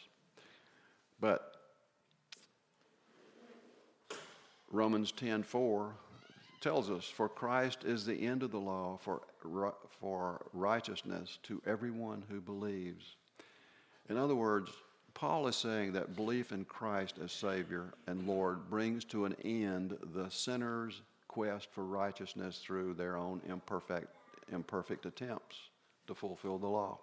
[1.20, 1.56] But
[4.70, 5.94] Romans 10:4
[6.60, 9.22] tells us, "For Christ is the end of the law for
[10.00, 13.16] for righteousness to everyone who believes."
[14.08, 14.72] In other words,
[15.14, 19.98] Paul is saying that belief in Christ as Savior and Lord brings to an end
[20.00, 24.16] the sinner's quest for righteousness through their own imperfect,
[24.48, 25.70] imperfect attempts
[26.06, 26.98] to fulfill the law.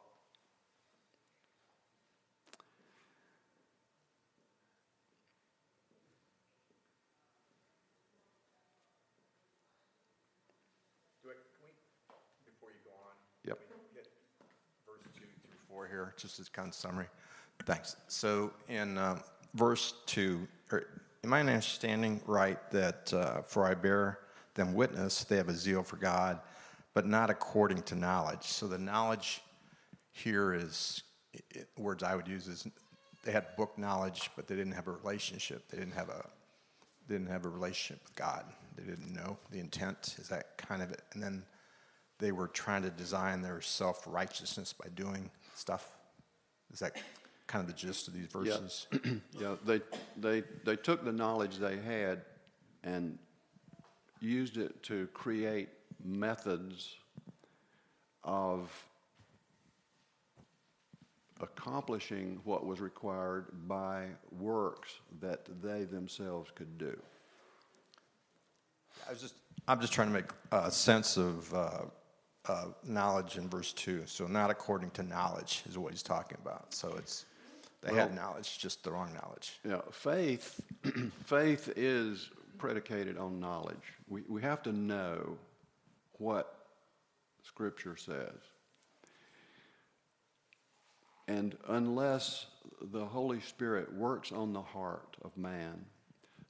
[16.00, 17.08] Here, just as kind of summary.
[17.66, 17.98] Thanks.
[18.08, 19.22] So in um,
[19.54, 20.88] verse 2, er,
[21.24, 24.20] am I understanding right that uh, for I bear
[24.56, 26.40] them witness, they have a zeal for God,
[26.94, 28.44] but not according to knowledge?
[28.44, 29.42] So the knowledge
[30.12, 32.66] here is, it, words I would use is
[33.24, 35.68] they had book knowledge, but they didn't have a relationship.
[35.70, 36.26] They didn't have a
[37.08, 38.46] they didn't have a relationship with God.
[38.78, 40.16] They didn't know the intent.
[40.20, 41.02] Is that kind of it?
[41.14, 41.44] And then
[42.20, 45.88] they were trying to design their self righteousness by doing stuff?
[46.72, 47.02] Is that
[47.48, 48.88] kind of the gist of these verses?
[48.92, 49.82] Yeah, yeah they,
[50.18, 52.22] they, they took the knowledge they had
[52.84, 53.18] and
[54.22, 55.70] used it to create
[56.04, 56.96] methods
[58.24, 58.72] of
[61.42, 64.06] accomplishing what was required by
[64.40, 64.90] works
[65.22, 66.98] that they themselves could do.
[69.08, 69.36] I was just,
[69.68, 71.82] I'm just trying to make a sense of uh,
[72.48, 74.04] uh, knowledge in verse 2.
[74.06, 76.74] So, not according to knowledge is what he's talking about.
[76.74, 77.26] So, it's
[77.82, 79.60] They had knowledge, just the wrong knowledge.
[79.68, 80.60] Yeah, faith,
[81.26, 83.94] faith is predicated on knowledge.
[84.08, 85.38] We, we have to know
[86.14, 86.56] what
[87.44, 88.36] Scripture says.
[91.28, 92.48] And unless
[92.82, 95.86] the Holy Spirit works on the heart of man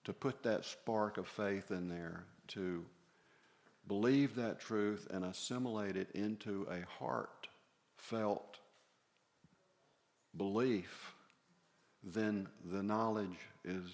[0.05, 2.85] to put that spark of faith in there, to
[3.89, 8.59] believe that truth and assimilate it into a heartfelt
[10.37, 11.13] belief,
[12.03, 13.91] then the knowledge is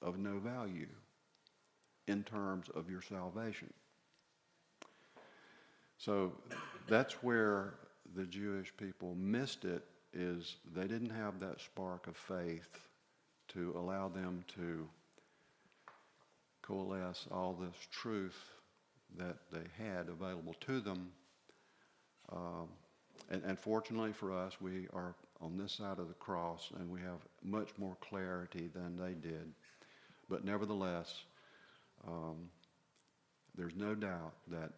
[0.00, 0.88] of no value
[2.08, 3.72] in terms of your salvation.
[5.98, 6.32] So
[6.88, 7.74] that's where
[8.16, 12.80] the Jewish people missed it is they didn't have that spark of faith
[13.48, 14.88] to allow them to
[16.62, 18.57] coalesce all this truth
[19.16, 21.10] that they had available to them.
[22.30, 22.68] Um,
[23.30, 27.00] and, and fortunately for us, we are on this side of the cross and we
[27.00, 29.52] have much more clarity than they did.
[30.28, 31.22] But nevertheless,
[32.06, 32.50] um,
[33.56, 34.72] there's no doubt that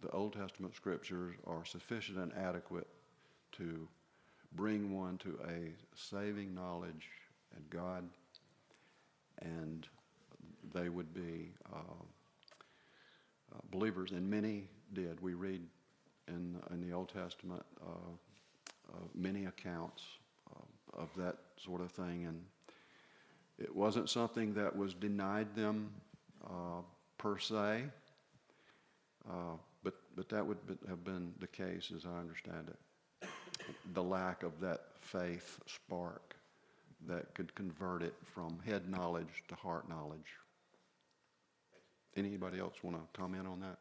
[0.00, 2.88] the Old Testament scriptures are sufficient and adequate
[3.52, 3.88] to
[4.54, 7.08] bring one to a saving knowledge
[7.54, 8.08] and God,
[9.40, 9.86] and
[10.74, 12.04] they would be uh,
[13.52, 15.20] uh, believers, and many did.
[15.20, 15.62] We read
[16.28, 17.90] in, in the Old Testament uh,
[18.88, 20.02] uh many accounts
[20.94, 22.44] of that sort of thing, and
[23.58, 25.90] it wasn't something that was denied them
[26.44, 26.82] uh,
[27.16, 27.84] per se,
[29.30, 32.78] uh, but, but that would have been the case as I understand it
[33.94, 36.36] the lack of that faith spark
[37.06, 40.36] that could convert it from head knowledge to heart knowledge.
[42.16, 43.78] Anybody else want to comment on that?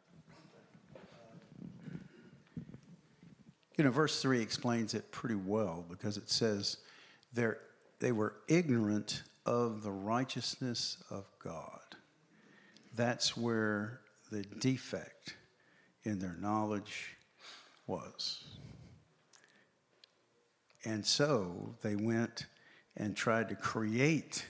[3.77, 6.77] You know, verse 3 explains it pretty well because it says
[7.33, 11.79] they were ignorant of the righteousness of God.
[12.95, 14.01] That's where
[14.31, 15.35] the defect
[16.03, 17.17] in their knowledge
[17.87, 18.43] was.
[20.85, 22.45] And so they went
[22.97, 24.45] and tried to create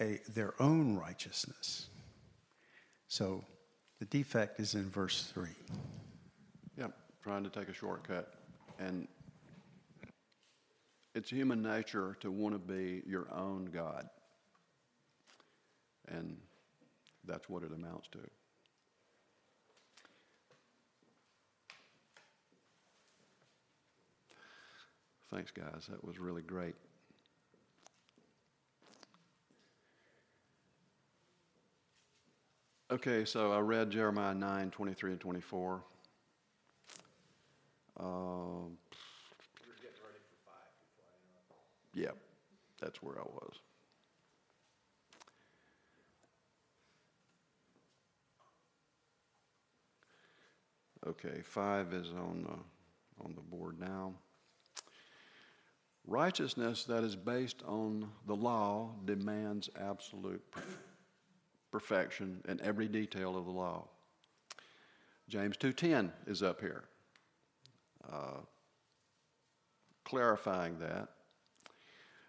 [0.00, 1.89] a, their own righteousness.
[3.10, 3.44] So
[3.98, 5.48] the defect is in verse 3.
[6.78, 6.86] Yeah,
[7.24, 8.34] trying to take a shortcut.
[8.78, 9.08] And
[11.16, 14.08] it's human nature to want to be your own God.
[16.06, 16.36] And
[17.26, 18.20] that's what it amounts to.
[25.32, 25.88] Thanks, guys.
[25.90, 26.76] That was really great.
[32.92, 35.80] Okay, so I read Jeremiah 9, 23 and 24.
[38.00, 38.76] Um,
[41.94, 42.08] yeah,
[42.80, 43.54] that's where I was.
[51.06, 54.14] Okay, five is on the, on the board now.
[56.08, 60.89] Righteousness that is based on the law demands absolute perfection
[61.72, 63.88] in every detail of the law.
[65.28, 66.84] James 2:10 is up here,
[68.08, 68.40] uh,
[70.04, 71.08] clarifying that.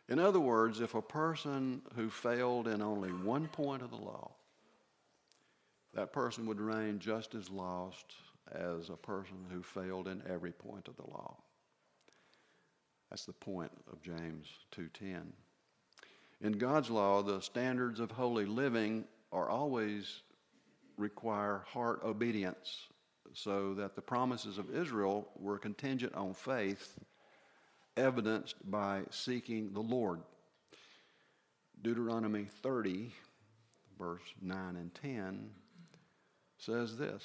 [0.07, 4.31] In other words, if a person who failed in only one point of the law,
[5.93, 8.13] that person would remain just as lost
[8.51, 11.37] as a person who failed in every point of the law.
[13.09, 15.33] That's the point of James 2:10.
[16.39, 20.21] In God's law, the standards of holy living are always
[20.97, 22.87] require heart obedience,
[23.33, 26.99] so that the promises of Israel were contingent on faith,
[27.97, 30.21] evidenced by seeking the Lord.
[31.81, 33.11] Deuteronomy 30,
[33.97, 35.49] verse 9 and 10,
[36.57, 37.23] says this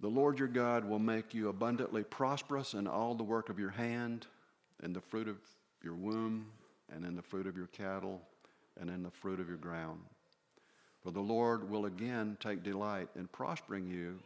[0.00, 3.70] the Lord your God will make you abundantly prosperous in all the work of your
[3.70, 4.26] hand,
[4.82, 5.38] in the fruit of
[5.82, 6.46] your womb,
[6.92, 8.20] and in the fruit of your cattle,
[8.78, 10.00] and in the fruit of your ground.
[11.06, 14.18] For the Lord will again take delight in prospering you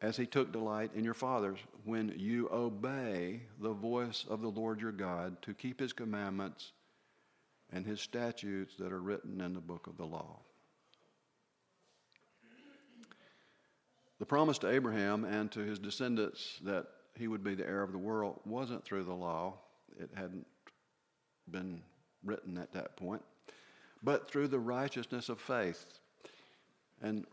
[0.00, 4.80] as he took delight in your fathers when you obey the voice of the Lord
[4.80, 6.72] your God to keep his commandments
[7.70, 10.38] and his statutes that are written in the book of the law.
[14.18, 17.92] The promise to Abraham and to his descendants that he would be the heir of
[17.92, 19.58] the world wasn't through the law.
[20.00, 20.46] It hadn't
[21.50, 21.82] been
[22.24, 23.20] written at that point,
[24.02, 25.84] but through the righteousness of faith.
[27.02, 27.26] And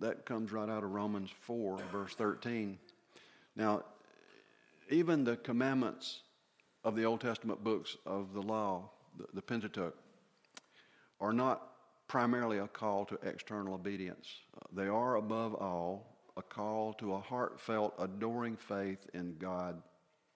[0.00, 2.78] that comes right out of Romans 4, verse 13.
[3.56, 3.84] Now,
[4.90, 6.22] even the commandments
[6.84, 9.96] of the Old Testament books of the law, the, the Pentateuch,
[11.20, 11.68] are not
[12.08, 14.26] primarily a call to external obedience.
[14.72, 19.82] They are, above all, a call to a heartfelt, adoring faith in God,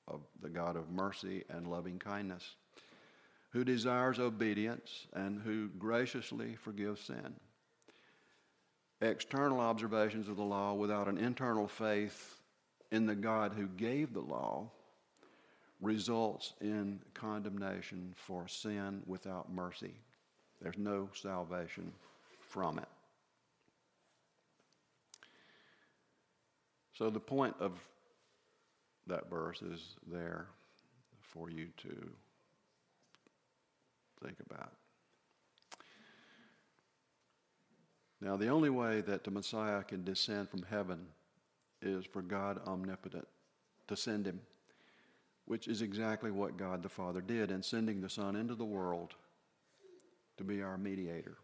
[0.07, 2.57] of the God of mercy and loving kindness,
[3.51, 7.35] who desires obedience and who graciously forgives sin.
[9.01, 12.41] External observations of the law without an internal faith
[12.91, 14.71] in the God who gave the law
[15.81, 19.95] results in condemnation for sin without mercy.
[20.63, 21.93] There's no salvation
[22.49, 22.89] from it.
[26.95, 27.73] So the point of
[29.07, 30.47] that verse is there
[31.21, 32.11] for you to
[34.25, 34.73] think about.
[38.21, 41.07] Now, the only way that the Messiah can descend from heaven
[41.83, 43.29] is for God omnipotent
[43.89, 44.41] to send him,
[45.45, 49.15] which is exactly what God the Father did in sending the Son into the world
[50.39, 51.37] to be our mediator.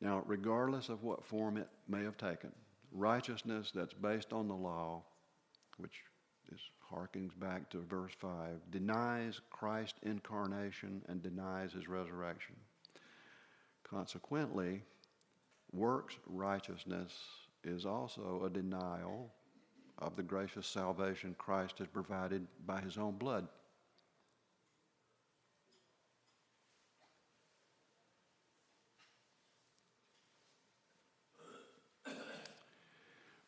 [0.00, 2.52] Now, regardless of what form it may have taken,
[2.92, 5.02] righteousness that's based on the law,
[5.78, 6.02] which
[6.52, 6.60] is
[6.92, 8.30] harkens back to verse 5,
[8.70, 12.54] denies Christ's incarnation and denies his resurrection.
[13.88, 14.82] Consequently,
[15.72, 17.12] works righteousness
[17.64, 19.30] is also a denial
[19.98, 23.46] of the gracious salvation Christ has provided by his own blood.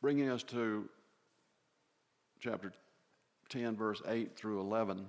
[0.01, 0.87] Bringing us to
[2.41, 2.75] chapter
[3.55, 5.07] 10, verse 8 through 11.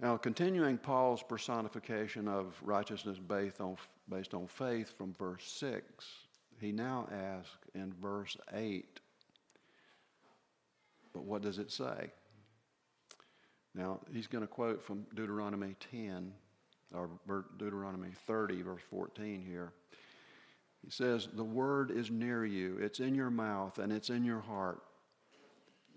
[0.00, 3.76] Now, continuing Paul's personification of righteousness based on,
[4.08, 6.04] based on faith from verse 6,
[6.60, 9.00] he now asks in verse 8,
[11.12, 12.10] but what does it say?
[13.74, 16.32] Now, he's going to quote from Deuteronomy 10,
[16.94, 17.10] or
[17.58, 19.74] Deuteronomy 30, verse 14 here.
[20.82, 24.40] He says, The word is near you, it's in your mouth, and it's in your
[24.40, 24.82] heart.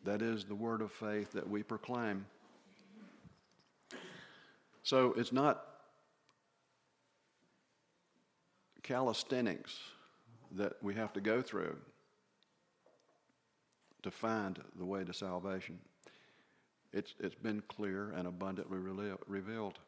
[0.06, 2.28] That is the word of faith that we proclaim.
[4.84, 5.64] So it's not
[8.84, 9.80] calisthenics
[10.51, 11.76] that we have to go through
[14.03, 15.80] to find the way to salvation.
[16.93, 19.80] It's, it's been clear and abundantly revealed.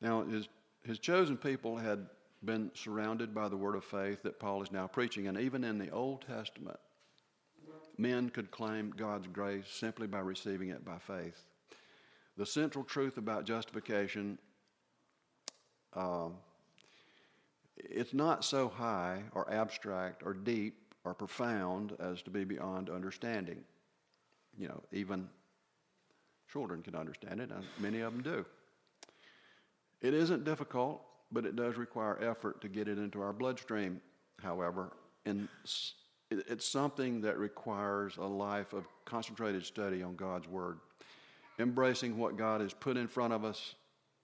[0.00, 0.48] Now, his,
[0.82, 2.04] his chosen people had
[2.44, 5.28] been surrounded by the word of faith that Paul is now preaching.
[5.28, 6.78] And even in the Old Testament,
[7.98, 11.46] men could claim God's grace simply by receiving it by faith.
[12.36, 14.38] The central truth about justification,
[15.94, 16.28] uh,
[17.76, 23.62] it's not so high or abstract or deep or profound as to be beyond understanding.
[24.56, 25.28] You know, even
[26.52, 28.44] children can understand it, and many of them do.
[30.00, 31.02] It isn't difficult
[31.34, 34.00] but it does require effort to get it into our bloodstream,
[34.40, 34.92] however.
[36.48, 40.78] It's something that requires a life of concentrated study on God's Word.
[41.58, 43.74] Embracing what God has put in front of us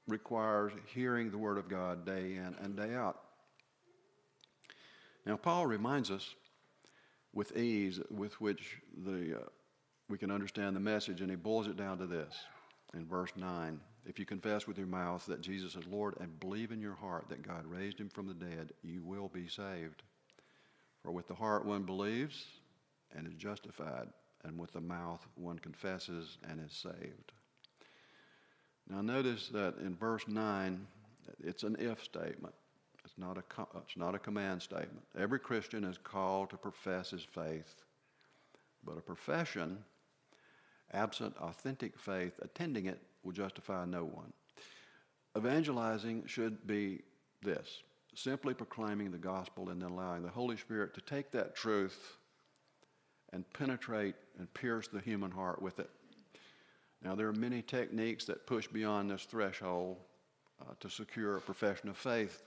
[0.09, 3.21] requires hearing the Word of God day in and day out.
[5.27, 6.35] Now, Paul reminds us
[7.33, 9.49] with ease with which the, uh,
[10.09, 12.35] we can understand the message, and he boils it down to this
[12.95, 13.81] in verse 9.
[14.07, 17.27] If you confess with your mouth that Jesus is Lord and believe in your heart
[17.29, 20.03] that God raised him from the dead, you will be saved.
[21.03, 22.45] For with the heart one believes
[23.17, 24.09] and is justified,
[24.45, 27.33] and with the mouth one confesses and is saved.
[28.89, 30.87] Now, notice that in verse 9,
[31.43, 32.55] it's an if statement.
[33.05, 33.43] It's not a,
[33.79, 35.05] it's not a command statement.
[35.19, 37.75] Every Christian is called to profess his faith,
[38.85, 39.79] but a profession,
[40.93, 44.33] absent authentic faith attending it, will justify no one.
[45.37, 47.03] Evangelizing should be
[47.43, 47.83] this
[48.15, 52.17] simply proclaiming the gospel and then allowing the Holy Spirit to take that truth
[53.33, 55.91] and penetrate and pierce the human heart with it.
[57.03, 59.97] Now, there are many techniques that push beyond this threshold
[60.61, 62.43] uh, to secure a profession of faith,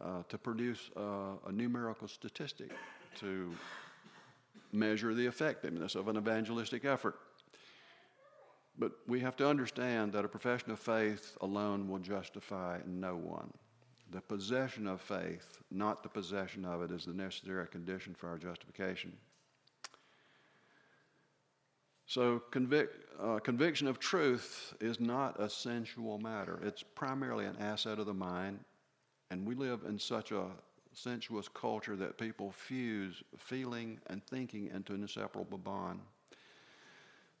[0.00, 2.72] uh, to produce uh, a numerical statistic,
[3.20, 3.54] to
[4.72, 7.18] measure the effectiveness of an evangelistic effort.
[8.78, 13.52] But we have to understand that a profession of faith alone will justify no one.
[14.12, 18.38] The possession of faith, not the possession of it, is the necessary condition for our
[18.38, 19.12] justification.
[22.06, 22.88] So, convic-
[23.20, 26.58] uh, conviction of truth is not a sensual matter.
[26.64, 28.58] It's primarily an asset of the mind,
[29.30, 30.46] and we live in such a
[30.92, 36.00] sensuous culture that people fuse feeling and thinking into an inseparable bond.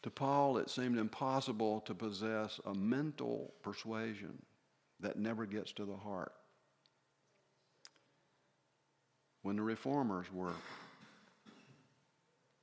[0.02, 4.40] To Paul, it seemed impossible to possess a mental persuasion
[5.00, 6.32] that never gets to the heart.
[9.42, 10.52] When the reformers were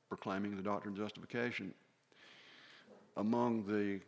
[0.10, 1.74] proclaiming the doctrine of justification,
[3.18, 4.00] among the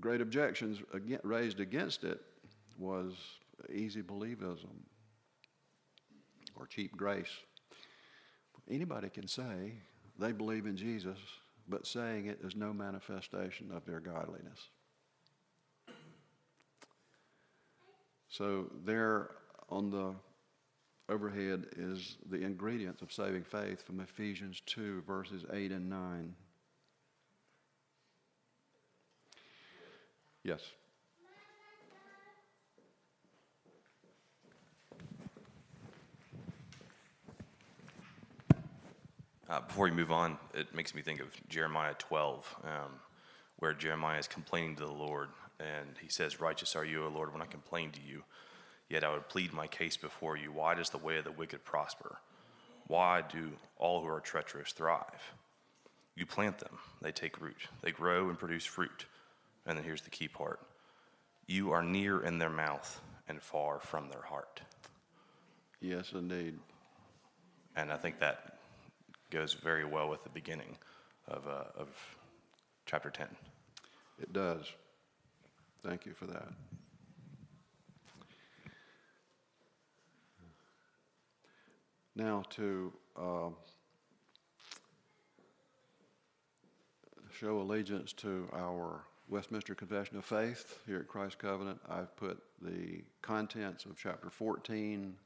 [0.00, 0.82] great objections
[1.22, 2.20] raised against it
[2.78, 3.12] was
[3.72, 4.82] easy believism
[6.56, 7.28] or cheap grace.
[8.70, 9.74] Anybody can say
[10.18, 11.18] they believe in Jesus,
[11.68, 14.68] but saying it is no manifestation of their godliness.
[18.28, 19.30] So, there
[19.68, 20.14] on the
[21.08, 26.34] overhead is the ingredients of saving faith from Ephesians 2, verses 8 and 9.
[30.42, 30.60] Yes.
[39.48, 42.70] Uh, before we move on, it makes me think of Jeremiah 12, um,
[43.58, 45.28] where Jeremiah is complaining to the Lord,
[45.60, 48.24] and he says, Righteous are you, O Lord, when I complain to you.
[48.88, 50.52] Yet I would plead my case before you.
[50.52, 52.18] Why does the way of the wicked prosper?
[52.86, 55.32] Why do all who are treacherous thrive?
[56.16, 59.06] You plant them, they take root, they grow and produce fruit.
[59.66, 60.60] And then here's the key part
[61.46, 64.60] you are near in their mouth and far from their heart.
[65.80, 66.58] Yes, indeed.
[67.76, 68.58] And I think that
[69.30, 70.76] goes very well with the beginning
[71.28, 71.88] of, uh, of
[72.86, 73.26] chapter 10.
[74.20, 74.70] It does.
[75.82, 76.48] Thank you for that.
[82.16, 83.48] Now, to uh,
[87.32, 93.02] show allegiance to our Westminster Confession of Faith here at Christ Covenant, I've put the
[93.20, 95.16] contents of chapter 14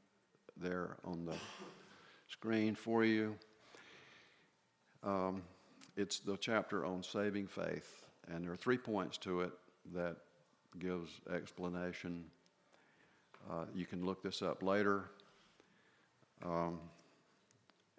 [0.57, 1.35] there on the
[2.27, 3.35] screen for you.
[5.03, 5.43] Um,
[5.95, 9.53] it's the chapter on saving faith, and there are three points to it
[9.93, 10.15] that
[10.79, 12.25] gives explanation.
[13.47, 15.11] Uh, you can look this up later
[16.45, 16.79] um,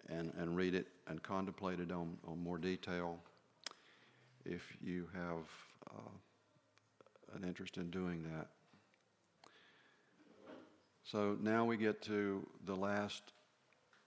[0.09, 3.19] and, and read it and contemplate it on, on more detail
[4.45, 5.45] if you have
[5.89, 8.47] uh, an interest in doing that.
[11.03, 13.33] So now we get to the last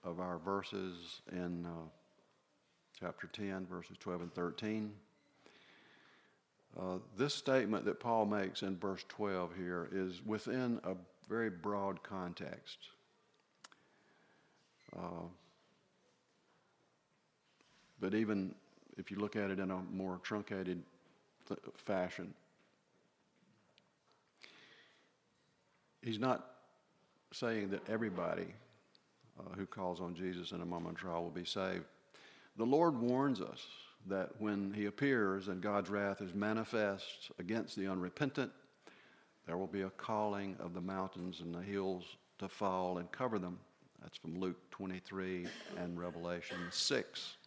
[0.03, 1.87] of our verses in uh,
[2.99, 4.91] chapter 10, verses 12 and 13.
[6.79, 10.95] Uh, this statement that Paul makes in verse 12 here is within a
[11.29, 12.77] very broad context.
[14.97, 15.27] Uh,
[17.99, 18.53] but even
[18.97, 20.81] if you look at it in a more truncated
[21.47, 22.33] th- fashion,
[26.01, 26.51] he's not
[27.33, 28.47] saying that everybody
[29.39, 31.83] uh, who calls on Jesus in a moment of trial will be saved.
[32.57, 33.65] The Lord warns us
[34.07, 38.51] that when he appears and God's wrath is manifest against the unrepentant,
[39.45, 42.05] there will be a calling of the mountains and the hills
[42.39, 43.59] to fall and cover them.
[44.01, 47.37] That's from Luke 23 and Revelation 6.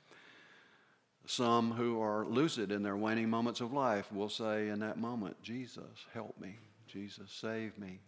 [1.27, 5.41] Some who are lucid in their waning moments of life will say in that moment,
[5.43, 6.57] Jesus, help me.
[6.87, 8.01] Jesus, save me.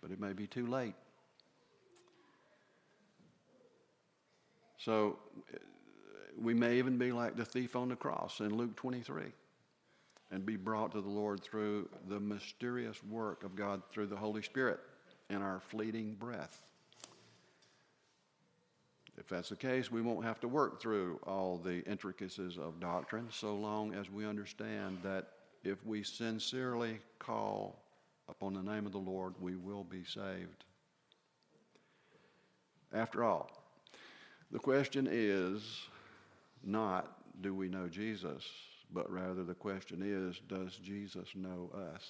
[0.00, 0.94] But it may be too late.
[4.78, 5.18] So
[6.40, 9.24] we may even be like the thief on the cross in Luke 23
[10.30, 14.42] and be brought to the Lord through the mysterious work of God through the Holy
[14.42, 14.80] Spirit
[15.30, 16.62] in our fleeting breath.
[19.18, 23.28] If that's the case, we won't have to work through all the intricacies of doctrine
[23.30, 25.28] so long as we understand that
[25.64, 27.82] if we sincerely call
[28.28, 30.64] upon the name of the Lord, we will be saved.
[32.92, 33.50] After all,
[34.50, 35.62] the question is
[36.62, 37.12] not
[37.42, 38.44] do we know Jesus,
[38.92, 42.04] but rather the question is does Jesus know us?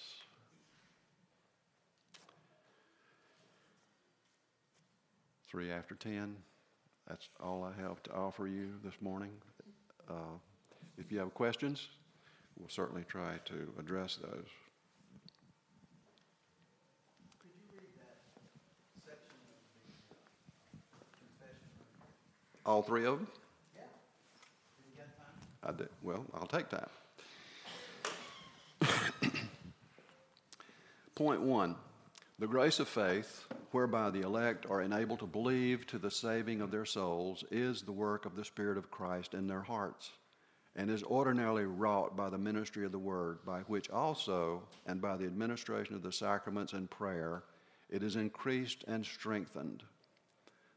[5.49, 6.37] Three after ten.
[7.09, 9.31] That's all I have to offer you this morning.
[10.09, 10.39] Uh,
[10.99, 11.89] if you have questions,
[12.59, 14.49] we'll certainly try to address those.
[22.65, 23.29] All three of them?
[23.77, 23.83] Yeah.
[25.63, 25.89] I did.
[26.03, 26.89] Well, I'll take time.
[31.15, 31.77] Point one
[32.41, 33.47] the grace of faith,
[33.77, 37.93] whereby the elect are enabled to believe to the saving of their souls, is the
[37.93, 40.13] work of the Spirit of Christ in their hearts,
[40.77, 45.15] and is ordinarily wrought by the ministry of the Word, by which also, and by
[45.19, 47.43] the administration of the sacraments and prayer,
[47.91, 49.83] it is increased and strengthened.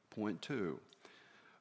[0.10, 0.78] Point two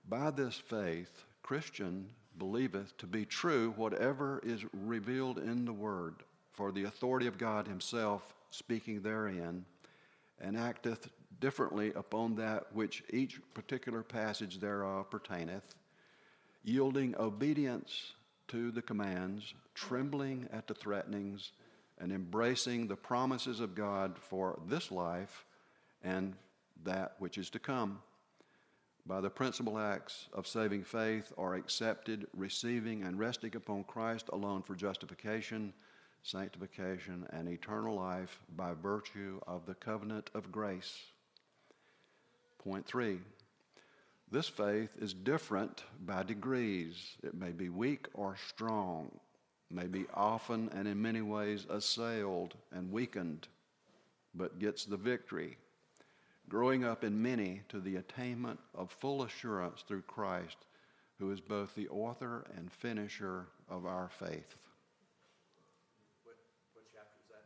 [0.09, 2.09] by this faith, Christian
[2.39, 6.17] believeth to be true whatever is revealed in the Word,
[6.51, 9.65] for the authority of God Himself speaking therein,
[10.41, 11.09] and acteth
[11.41, 15.75] differently upon that which each particular passage thereof pertaineth,
[16.65, 18.13] yielding obedience
[18.49, 21.53] to the commands, trembling at the threatenings,
[21.99, 25.45] and embracing the promises of God for this life
[26.03, 26.35] and
[26.85, 28.01] that which is to come.
[29.07, 34.63] By the principal acts of saving faith are accepted, receiving, and resting upon Christ alone
[34.63, 35.73] for justification,
[36.23, 40.99] sanctification, and eternal life by virtue of the covenant of grace.
[42.63, 43.19] Point three.
[44.31, 47.17] This faith is different by degrees.
[47.23, 49.11] It may be weak or strong,
[49.71, 53.49] may be often and in many ways assailed and weakened,
[54.35, 55.57] but gets the victory,
[56.49, 60.57] growing up in many to the attainment of full assurance through Christ,
[61.19, 64.57] who is both the author and finisher of our faith.
[66.25, 66.37] What,
[66.75, 67.45] what chapter is that?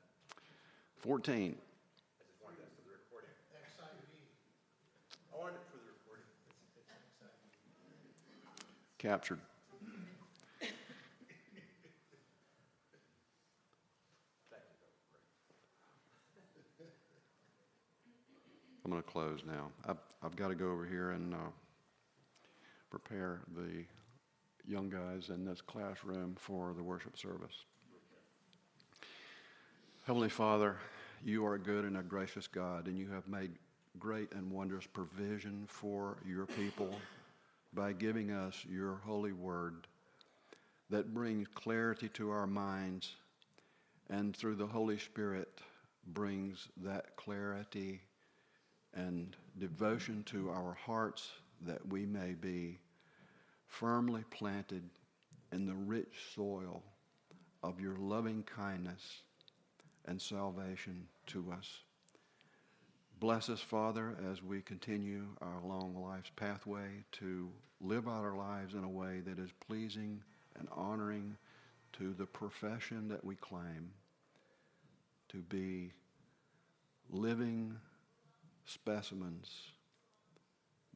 [0.96, 1.32] 14.
[1.32, 3.30] I just wanted that for the recording.
[5.32, 6.24] I wanted it for the recording.
[8.98, 9.40] captured.
[18.84, 19.70] I'm going to close now.
[19.86, 21.38] I've, I've got to go over here and uh,
[22.90, 23.84] prepare the
[24.66, 27.64] young guys in this classroom for the worship service.
[30.04, 30.76] Heavenly Father,
[31.24, 33.52] you are a good and a gracious God, and you have made
[33.98, 36.90] great and wondrous provision for your people
[37.72, 39.86] by giving us your holy word
[40.90, 43.14] that brings clarity to our minds
[44.10, 45.60] and through the Holy Spirit
[46.08, 48.00] brings that clarity
[48.94, 51.30] and devotion to our hearts
[51.62, 52.78] that we may be
[53.66, 54.82] firmly planted
[55.52, 56.82] in the rich soil
[57.62, 59.22] of your loving kindness
[60.06, 61.68] and salvation to us.
[63.22, 67.48] Bless us, Father, as we continue our long life's pathway to
[67.80, 70.20] live out our lives in a way that is pleasing
[70.58, 71.36] and honoring
[71.92, 73.92] to the profession that we claim
[75.28, 75.92] to be
[77.10, 77.76] living
[78.64, 79.52] specimens,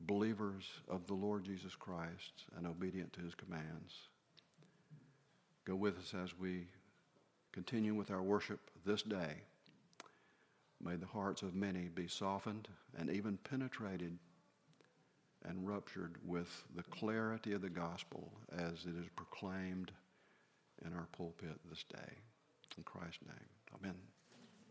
[0.00, 3.94] believers of the Lord Jesus Christ, and obedient to his commands.
[5.64, 6.66] Go with us as we
[7.52, 9.42] continue with our worship this day.
[10.82, 14.18] May the hearts of many be softened and even penetrated
[15.44, 19.92] and ruptured with the clarity of the gospel as it is proclaimed
[20.84, 22.12] in our pulpit this day.
[22.76, 23.96] In Christ's name, amen.